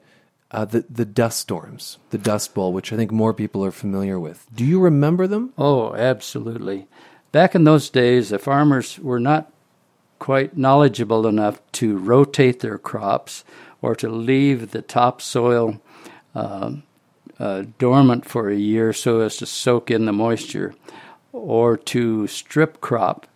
[0.53, 4.19] uh, the the dust storms, the Dust Bowl, which I think more people are familiar
[4.19, 4.45] with.
[4.53, 5.53] Do you remember them?
[5.57, 6.87] Oh, absolutely.
[7.31, 9.51] Back in those days, the farmers were not
[10.19, 13.43] quite knowledgeable enough to rotate their crops
[13.81, 15.81] or to leave the topsoil
[16.35, 16.73] uh,
[17.39, 20.75] uh, dormant for a year so as to soak in the moisture,
[21.31, 23.27] or to strip crop,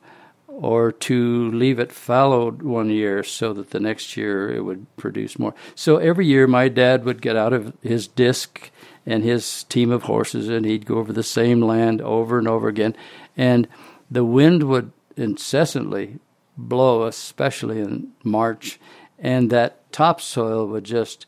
[0.58, 5.38] or to leave it fallowed one year so that the next year it would produce
[5.38, 5.54] more.
[5.76, 8.72] So every year, my dad would get out of his disc
[9.05, 12.68] and his team of horses, and he'd go over the same land over and over
[12.68, 12.95] again,
[13.38, 13.68] and
[14.10, 16.18] the wind would incessantly
[16.58, 18.80] blow, especially in March,
[19.20, 21.28] and that topsoil would just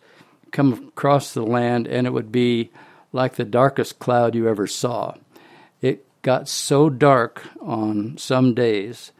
[0.51, 2.71] come across the land, and it would be
[3.13, 5.13] like the darkest cloud you ever saw.
[5.81, 9.11] It got so dark on some days.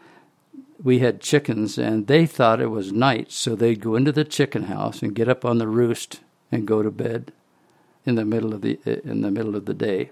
[0.81, 4.63] We had chickens, and they thought it was night, so they'd go into the chicken
[4.63, 6.21] house and get up on the roost
[6.51, 7.31] and go to bed
[8.05, 10.09] in the middle of the in the middle of the day.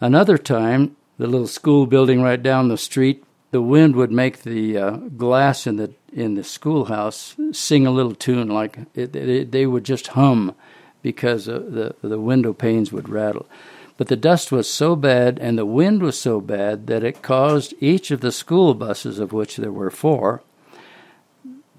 [0.00, 3.24] Another time, the little school building right down the street.
[3.52, 8.14] The wind would make the uh, glass in the in the schoolhouse sing a little
[8.14, 10.54] tune, like it, it, they would just hum
[11.02, 13.46] because the the window panes would rattle.
[14.00, 17.74] But the dust was so bad and the wind was so bad that it caused
[17.80, 20.42] each of the school buses, of which there were four,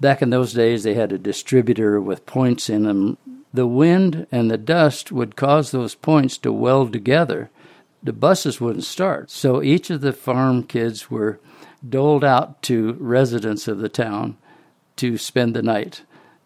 [0.00, 3.18] back in those days they had a distributor with points in them.
[3.52, 7.50] The wind and the dust would cause those points to weld together.
[8.04, 9.28] The buses wouldn't start.
[9.28, 11.40] So each of the farm kids were
[11.86, 14.36] doled out to residents of the town
[14.94, 16.02] to spend the night.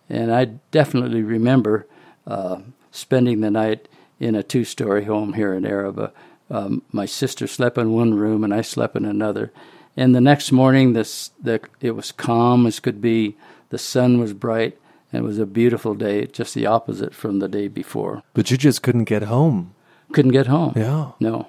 [0.08, 1.86] And I definitely remember
[2.26, 2.60] uh,
[2.92, 6.12] spending the night in a two story home here in Arriba.
[6.50, 9.52] Um, my sister slept in one room and I slept in another.
[9.96, 13.36] And the next morning, this, the, it was calm as could be.
[13.70, 14.78] The sun was bright,
[15.10, 18.22] and it was a beautiful day, just the opposite from the day before.
[18.34, 19.74] But you just couldn't get home.
[20.12, 20.74] Couldn't get home.
[20.76, 21.12] Yeah.
[21.18, 21.48] No.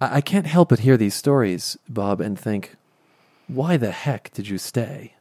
[0.00, 2.76] I, I can't help but hear these stories, Bob, and think,
[3.48, 5.14] why the heck did you stay?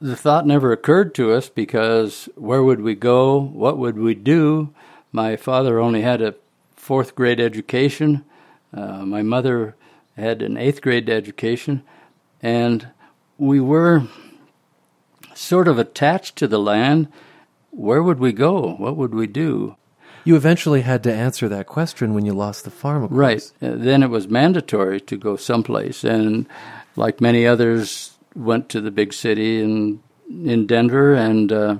[0.00, 3.38] The thought never occurred to us because where would we go?
[3.38, 4.74] What would we do?
[5.16, 6.34] My father only had a
[6.74, 8.26] fourth grade education.
[8.70, 9.74] Uh, my mother
[10.14, 11.82] had an eighth grade education.
[12.42, 12.88] And
[13.38, 14.08] we were
[15.32, 17.08] sort of attached to the land.
[17.70, 18.74] Where would we go?
[18.74, 19.76] What would we do?
[20.24, 23.08] You eventually had to answer that question when you lost the farm.
[23.08, 23.40] Right.
[23.62, 26.04] Uh, then it was mandatory to go someplace.
[26.04, 26.46] And
[26.94, 31.14] like many others, went to the big city in, in Denver.
[31.14, 31.78] And uh,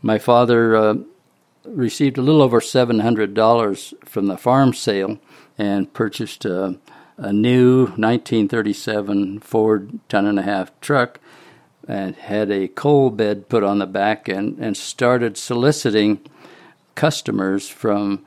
[0.00, 0.94] my father uh,
[1.64, 5.18] received a little over $700 from the farm sale
[5.58, 6.78] and purchased a,
[7.16, 11.20] a new 1937 Ford ton and a half truck
[11.88, 16.20] and had a coal bed put on the back and, and started soliciting
[16.94, 18.24] customers from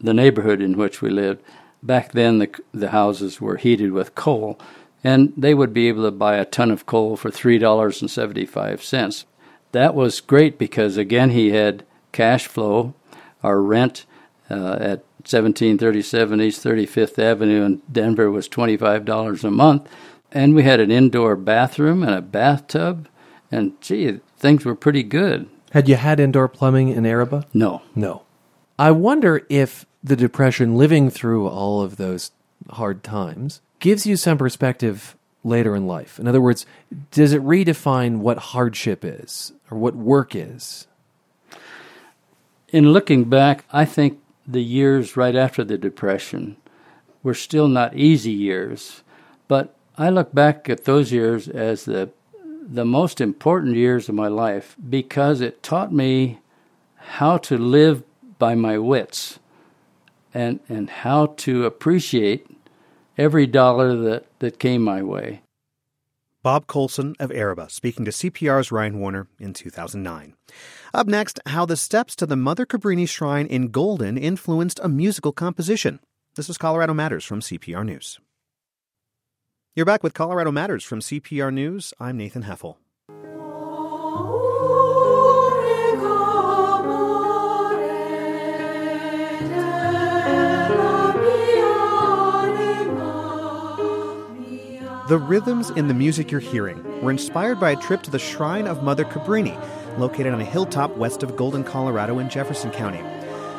[0.00, 1.42] the neighborhood in which we lived.
[1.82, 4.58] Back then, the, the houses were heated with coal,
[5.02, 9.24] and they would be able to buy a ton of coal for $3.75.
[9.72, 12.94] That was great because, again, he had cash flow.
[13.42, 14.06] Our rent
[14.50, 19.88] uh, at 1737 East 35th Avenue in Denver was $25 a month.
[20.30, 23.08] And we had an indoor bathroom and a bathtub.
[23.50, 25.48] And gee, things were pretty good.
[25.72, 27.46] Had you had indoor plumbing in Arriba?
[27.54, 27.82] No.
[27.94, 28.22] No.
[28.78, 32.32] I wonder if the Depression, living through all of those
[32.70, 36.18] hard times, gives you some perspective later in life.
[36.18, 36.66] In other words,
[37.10, 40.86] does it redefine what hardship is or what work is?
[42.72, 46.56] In looking back, I think the years right after the Depression
[47.22, 49.02] were still not easy years,
[49.46, 52.10] but I look back at those years as the
[52.64, 56.38] the most important years of my life because it taught me
[56.96, 58.04] how to live
[58.38, 59.38] by my wits
[60.32, 62.46] and and how to appreciate
[63.18, 65.42] every dollar that, that came my way.
[66.42, 70.34] Bob Colson of Arriba speaking to CPR's Ryan Warner in 2009.
[70.92, 75.30] Up next, how the steps to the Mother Cabrini Shrine in Golden influenced a musical
[75.30, 76.00] composition.
[76.34, 78.18] This is Colorado Matters from CPR News.
[79.76, 81.94] You're back with Colorado Matters from CPR News.
[82.00, 82.76] I'm Nathan Heffel.
[95.12, 98.66] The rhythms in the music you're hearing were inspired by a trip to the Shrine
[98.66, 99.60] of Mother Cabrini,
[99.98, 103.02] located on a hilltop west of Golden, Colorado in Jefferson County.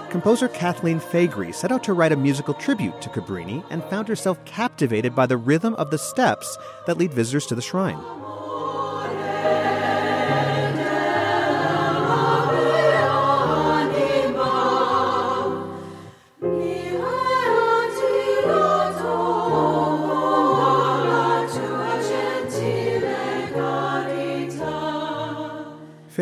[0.09, 4.43] Composer Kathleen Fagri set out to write a musical tribute to Cabrini and found herself
[4.45, 7.99] captivated by the rhythm of the steps that lead visitors to the shrine.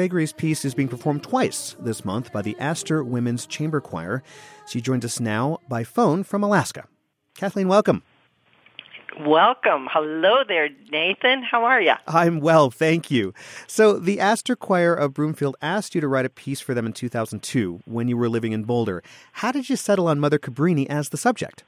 [0.01, 4.23] Faegre's piece is being performed twice this month by the Astor Women's Chamber Choir.
[4.67, 6.85] She joins us now by phone from Alaska.
[7.35, 8.01] Kathleen, welcome.
[9.19, 9.87] Welcome.
[9.91, 11.43] Hello there, Nathan.
[11.43, 11.93] How are you?
[12.07, 13.35] I'm well, thank you.
[13.67, 16.93] So, the Astor Choir of Broomfield asked you to write a piece for them in
[16.93, 19.03] 2002 when you were living in Boulder.
[19.33, 21.63] How did you settle on Mother Cabrini as the subject?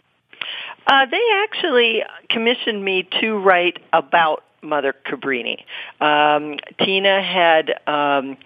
[0.87, 5.63] Uh, they actually commissioned me to write about Mother Cabrini.
[5.99, 8.37] Um, Tina had um,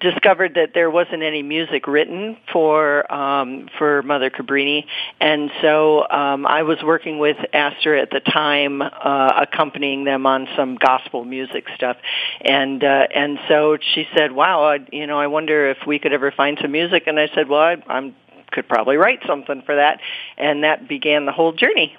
[0.00, 4.86] discovered that there wasn't any music written for um, for Mother Cabrini,
[5.20, 10.48] and so um, I was working with Astor at the time, uh, accompanying them on
[10.56, 11.98] some gospel music stuff,
[12.40, 16.12] and uh, and so she said, "Wow, I, you know, I wonder if we could
[16.12, 18.14] ever find some music." And I said, "Well, I, I'm
[18.50, 20.00] could probably write something for that,
[20.38, 21.94] and that began the whole journey.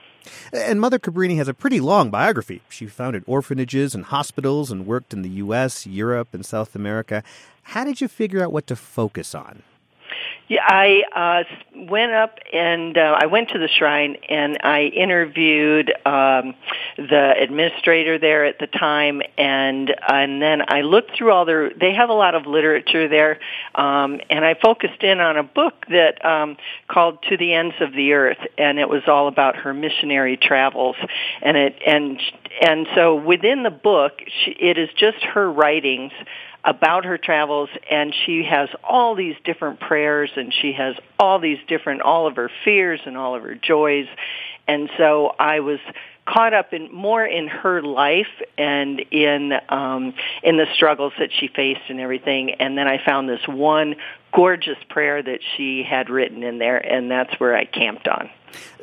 [0.52, 2.62] And Mother Cabrini has a pretty long biography.
[2.70, 7.24] She founded orphanages and hospitals and worked in the U.S., Europe, and South America.
[7.64, 9.64] How did you figure out what to focus on?
[10.50, 11.44] Yeah, I uh,
[11.76, 16.56] went up and uh, I went to the shrine and I interviewed um,
[16.98, 21.70] the administrator there at the time, and and then I looked through all their.
[21.70, 23.40] They have a lot of literature there,
[23.76, 27.92] um, and I focused in on a book that um, called "To the Ends of
[27.92, 30.96] the Earth," and it was all about her missionary travels,
[31.42, 32.20] and it and
[32.62, 36.14] and so within the book, she, it is just her writings
[36.68, 41.58] about her travels and she has all these different prayers and she has all these
[41.70, 44.06] different all of her fears and all of her joys
[44.68, 45.80] and so I was
[46.26, 50.14] caught up in more in her life and in um
[50.44, 53.96] in the struggles that she faced and everything and then I found this one
[54.36, 58.30] gorgeous prayer that she had written in there and that's where I camped on.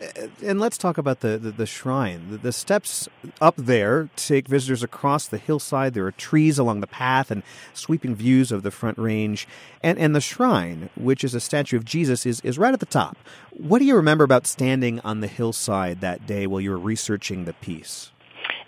[0.01, 2.31] Uh, and let's talk about the, the, the shrine.
[2.31, 3.09] The, the, steps
[3.41, 5.95] up there take visitors across the hillside.
[5.95, 7.43] There are trees along the path and
[7.73, 9.47] sweeping views of the front range.
[9.83, 12.87] And, and the shrine, which is a statue of Jesus, is, is right at the
[12.87, 13.17] top.
[13.51, 17.45] What do you remember about standing on the hillside that day while you were researching
[17.45, 18.11] the piece?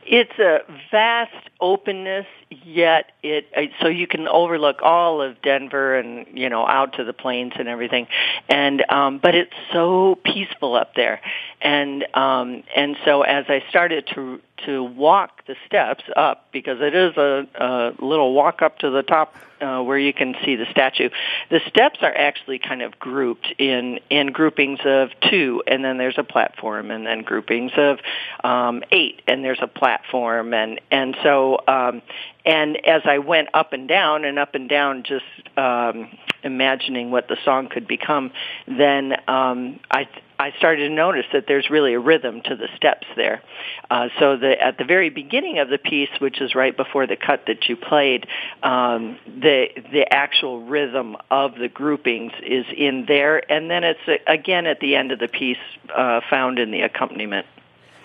[0.09, 0.59] It's a
[0.90, 3.47] vast openness, yet it
[3.80, 7.68] so you can overlook all of Denver and you know out to the plains and
[7.68, 8.07] everything,
[8.49, 11.20] and um, but it's so peaceful up there,
[11.61, 16.94] and um, and so as I started to to walk the steps up because it
[16.94, 20.66] is a, a little walk up to the top uh, where you can see the
[20.70, 21.09] statue.
[21.51, 26.18] The steps are actually kind of grouped in in groupings of two, and then there's
[26.18, 27.99] a platform, and then groupings of
[28.44, 32.03] um, eight, and there's a platform, and and so um,
[32.47, 35.24] and as I went up and down and up and down, just
[35.59, 38.30] um, imagining what the song could become,
[38.68, 43.07] then um, I I started to notice that there's really a rhythm to the steps
[43.16, 43.42] there.
[43.90, 47.16] Uh, so the, at the very beginning of the piece, which is right before the
[47.16, 48.26] cut that you played,
[48.62, 54.66] um, the the actual rhythm of the groupings is in there, and then it's again
[54.66, 55.57] at the end of the piece
[55.94, 57.47] uh, found in the accompaniment.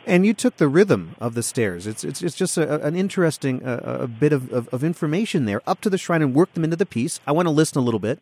[0.05, 1.85] And you took the rhythm of the stairs.
[1.85, 5.61] It's it's, it's just a, an interesting uh, a bit of, of, of, information there
[5.67, 7.19] up to the shrine and work them into the piece.
[7.27, 8.21] I want to listen a little bit.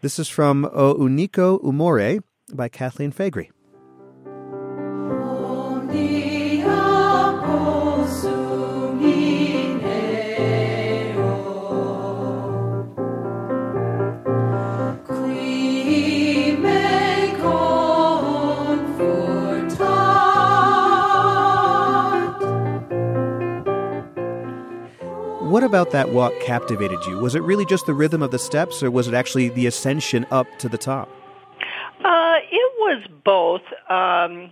[0.00, 2.20] This is from O Unico Amore
[2.52, 3.50] by Kathleen Fagre.
[25.68, 27.18] About that walk captivated you?
[27.18, 30.26] Was it really just the rhythm of the steps, or was it actually the ascension
[30.30, 31.10] up to the top?
[32.02, 33.60] Uh, it was both.
[33.90, 34.50] Um,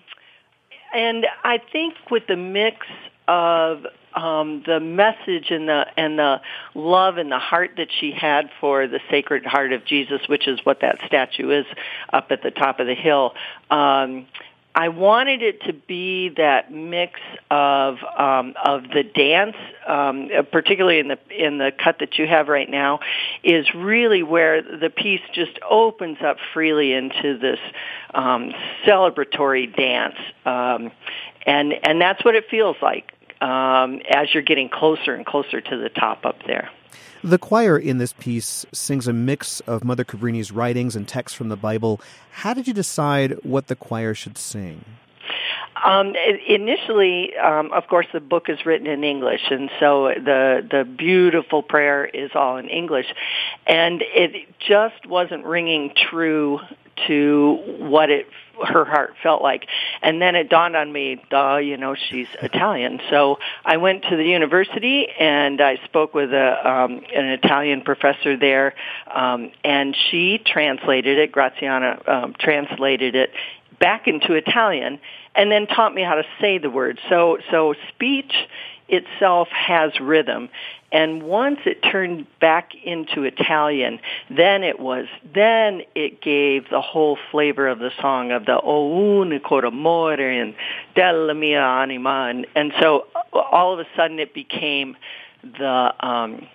[0.94, 2.86] and I think with the mix
[3.28, 6.40] of um, the message and the and the
[6.74, 10.60] love and the heart that she had for the Sacred Heart of Jesus, which is
[10.64, 11.66] what that statue is
[12.12, 13.34] up at the top of the hill.
[13.70, 14.26] Um,
[14.78, 17.18] I wanted it to be that mix
[17.50, 19.56] of um, of the dance,
[19.88, 23.00] um, particularly in the in the cut that you have right now,
[23.42, 27.58] is really where the piece just opens up freely into this
[28.12, 28.52] um,
[28.86, 30.92] celebratory dance, um,
[31.46, 35.76] and and that's what it feels like um, as you're getting closer and closer to
[35.78, 36.68] the top up there.
[37.24, 41.48] The choir in this piece sings a mix of Mother Cabrini's writings and texts from
[41.48, 42.00] the Bible.
[42.30, 44.84] How did you decide what the choir should sing?
[45.84, 46.14] Um,
[46.48, 51.62] initially, um, of course, the book is written in English, and so the the beautiful
[51.62, 53.06] prayer is all in English,
[53.66, 56.60] and it just wasn't ringing true
[57.06, 58.26] to what it
[58.64, 59.66] her heart felt like.
[60.02, 63.00] And then it dawned on me, duh, you know, she's Italian.
[63.10, 68.36] So I went to the university and I spoke with a um, an Italian professor
[68.36, 68.74] there,
[69.14, 71.32] um, and she translated it.
[71.32, 73.30] Graziana um, translated it
[73.78, 74.98] back into Italian,
[75.34, 76.98] and then taught me how to say the words.
[77.08, 78.32] So so speech
[78.88, 80.48] itself has rhythm.
[80.92, 83.98] And once it turned back into Italian,
[84.30, 88.88] then it was, then it gave the whole flavor of the song of the O
[88.90, 90.54] unico amore and
[90.94, 92.28] della mia anima.
[92.30, 94.96] And, and so all of a sudden it became
[95.42, 96.46] the, um,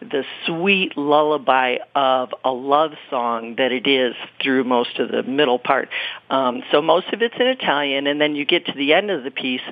[0.00, 5.58] the sweet lullaby of a love song that it is through most of the middle
[5.58, 5.88] part.
[6.30, 9.24] Um, so most of it's in Italian, and then you get to the end of
[9.24, 9.62] the piece,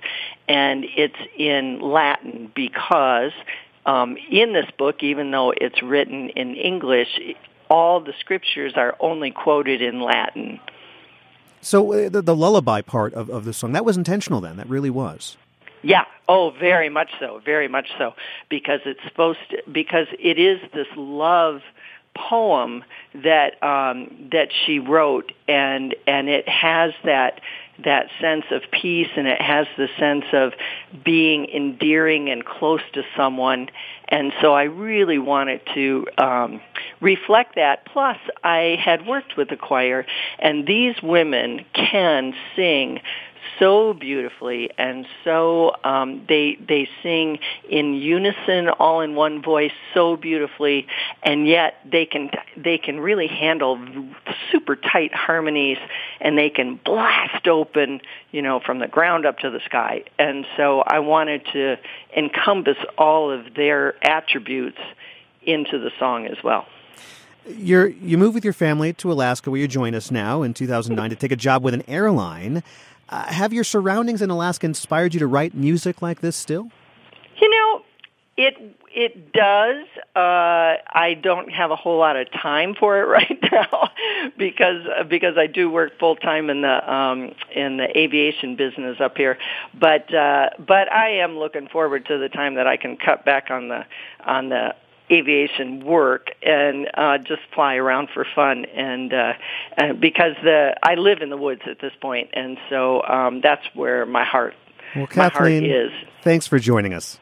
[0.48, 3.32] and it's in Latin because
[3.86, 7.20] um, in this book, even though it's written in English,
[7.68, 10.60] all the scriptures are only quoted in Latin.
[11.60, 14.56] So uh, the, the lullaby part of, of the song, that was intentional then.
[14.56, 15.36] That really was.
[15.84, 16.04] Yeah.
[16.28, 17.40] Oh, very much so.
[17.44, 18.14] Very much so.
[18.48, 21.60] Because it's supposed to, because it is this love
[22.16, 27.40] poem that um, that she wrote, and and it has that
[27.84, 30.52] that sense of peace, and it has the sense of
[31.04, 33.68] being endearing and close to someone.
[34.08, 36.60] And so I really wanted to um,
[37.00, 37.84] reflect that.
[37.86, 40.06] Plus, I had worked with the choir,
[40.38, 43.00] and these women can sing
[43.58, 47.38] so beautifully and so um, they they sing
[47.68, 50.86] in unison all in one voice so beautifully.
[51.22, 53.78] And yet they can they can really handle
[54.50, 55.78] super tight harmonies
[56.20, 58.00] and they can blast open
[58.32, 60.04] you know from the ground up to the sky.
[60.18, 61.76] And so I wanted to
[62.16, 64.78] encompass all of their attributes
[65.42, 66.66] into the song as well.
[67.46, 71.10] You're you move with your family to Alaska, where you join us now in 2009
[71.10, 72.62] to take a job with an airline.
[73.08, 76.70] Uh, have your surroundings in Alaska inspired you to write music like this still?
[77.40, 77.82] You know,
[78.36, 78.56] it
[78.94, 79.86] it does.
[80.14, 83.90] Uh, I don't have a whole lot of time for it right now
[84.38, 89.16] because because I do work full time in the um, in the aviation business up
[89.16, 89.36] here.
[89.78, 93.50] But uh, but I am looking forward to the time that I can cut back
[93.50, 93.84] on the
[94.24, 94.74] on the
[95.10, 99.32] aviation work and uh just fly around for fun and uh,
[99.76, 103.64] uh because the I live in the woods at this point and so um that's
[103.74, 104.54] where my heart
[104.96, 105.90] well Kathleen my heart is.
[106.22, 107.18] thanks for joining us.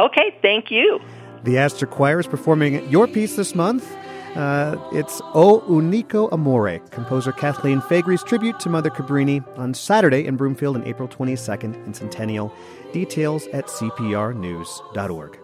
[0.00, 1.00] Okay thank you.
[1.44, 3.88] The Astor Choir is performing your piece this month.
[4.34, 10.36] Uh, it's O Unico Amore, composer Kathleen Fagre's tribute to Mother Cabrini on Saturday in
[10.36, 12.54] Broomfield on April 22nd in Centennial.
[12.92, 15.38] Details at cprnews.org.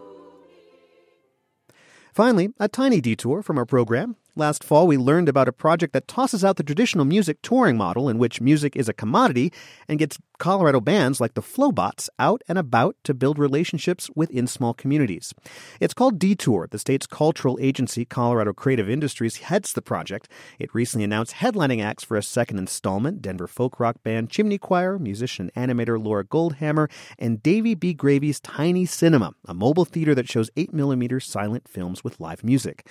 [2.14, 4.14] Finally, a tiny detour from our program.
[4.36, 8.08] Last fall, we learned about a project that tosses out the traditional music touring model
[8.08, 9.52] in which music is a commodity
[9.86, 14.74] and gets Colorado bands like the Flobots out and about to build relationships within small
[14.74, 15.32] communities.
[15.78, 16.66] It's called Detour.
[16.68, 20.28] The state's cultural agency, Colorado Creative Industries, heads the project.
[20.58, 24.98] It recently announced headlining acts for a second installment Denver folk rock band Chimney Choir,
[24.98, 27.94] musician and animator Laura Goldhammer, and Davy B.
[27.94, 32.84] Gravy's Tiny Cinema, a mobile theater that shows 8mm silent films with live music.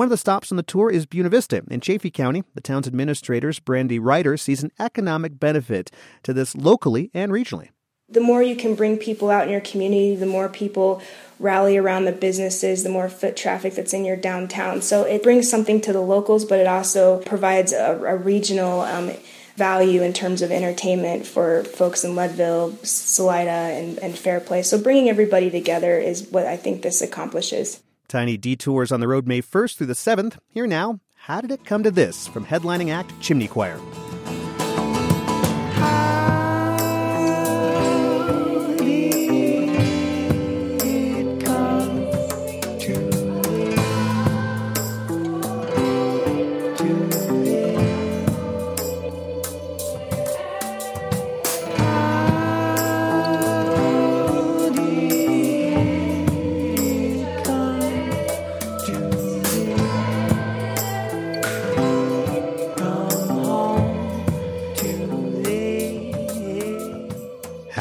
[0.00, 2.42] One of the stops on the tour is Buena Vista in Chaffee County.
[2.54, 5.90] The town's administrator's Brandy Ryder sees an economic benefit
[6.22, 7.68] to this locally and regionally.
[8.08, 11.02] The more you can bring people out in your community, the more people
[11.38, 14.80] rally around the businesses, the more foot traffic that's in your downtown.
[14.80, 19.10] So it brings something to the locals, but it also provides a, a regional um,
[19.56, 24.62] value in terms of entertainment for folks in Leadville, Salida, and, and Fairplay.
[24.62, 27.82] So bringing everybody together is what I think this accomplishes.
[28.10, 30.36] Tiny detours on the road May 1st through the 7th.
[30.48, 33.78] Here now, how did it come to this from headlining act Chimney Choir?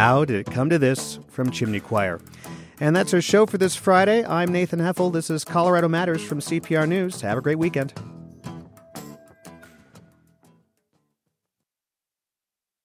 [0.09, 2.19] How did it come to this from Chimney Choir?
[2.79, 4.25] And that's our show for this Friday.
[4.25, 5.13] I'm Nathan Heffel.
[5.13, 7.21] This is Colorado Matters from CPR News.
[7.21, 7.93] Have a great weekend.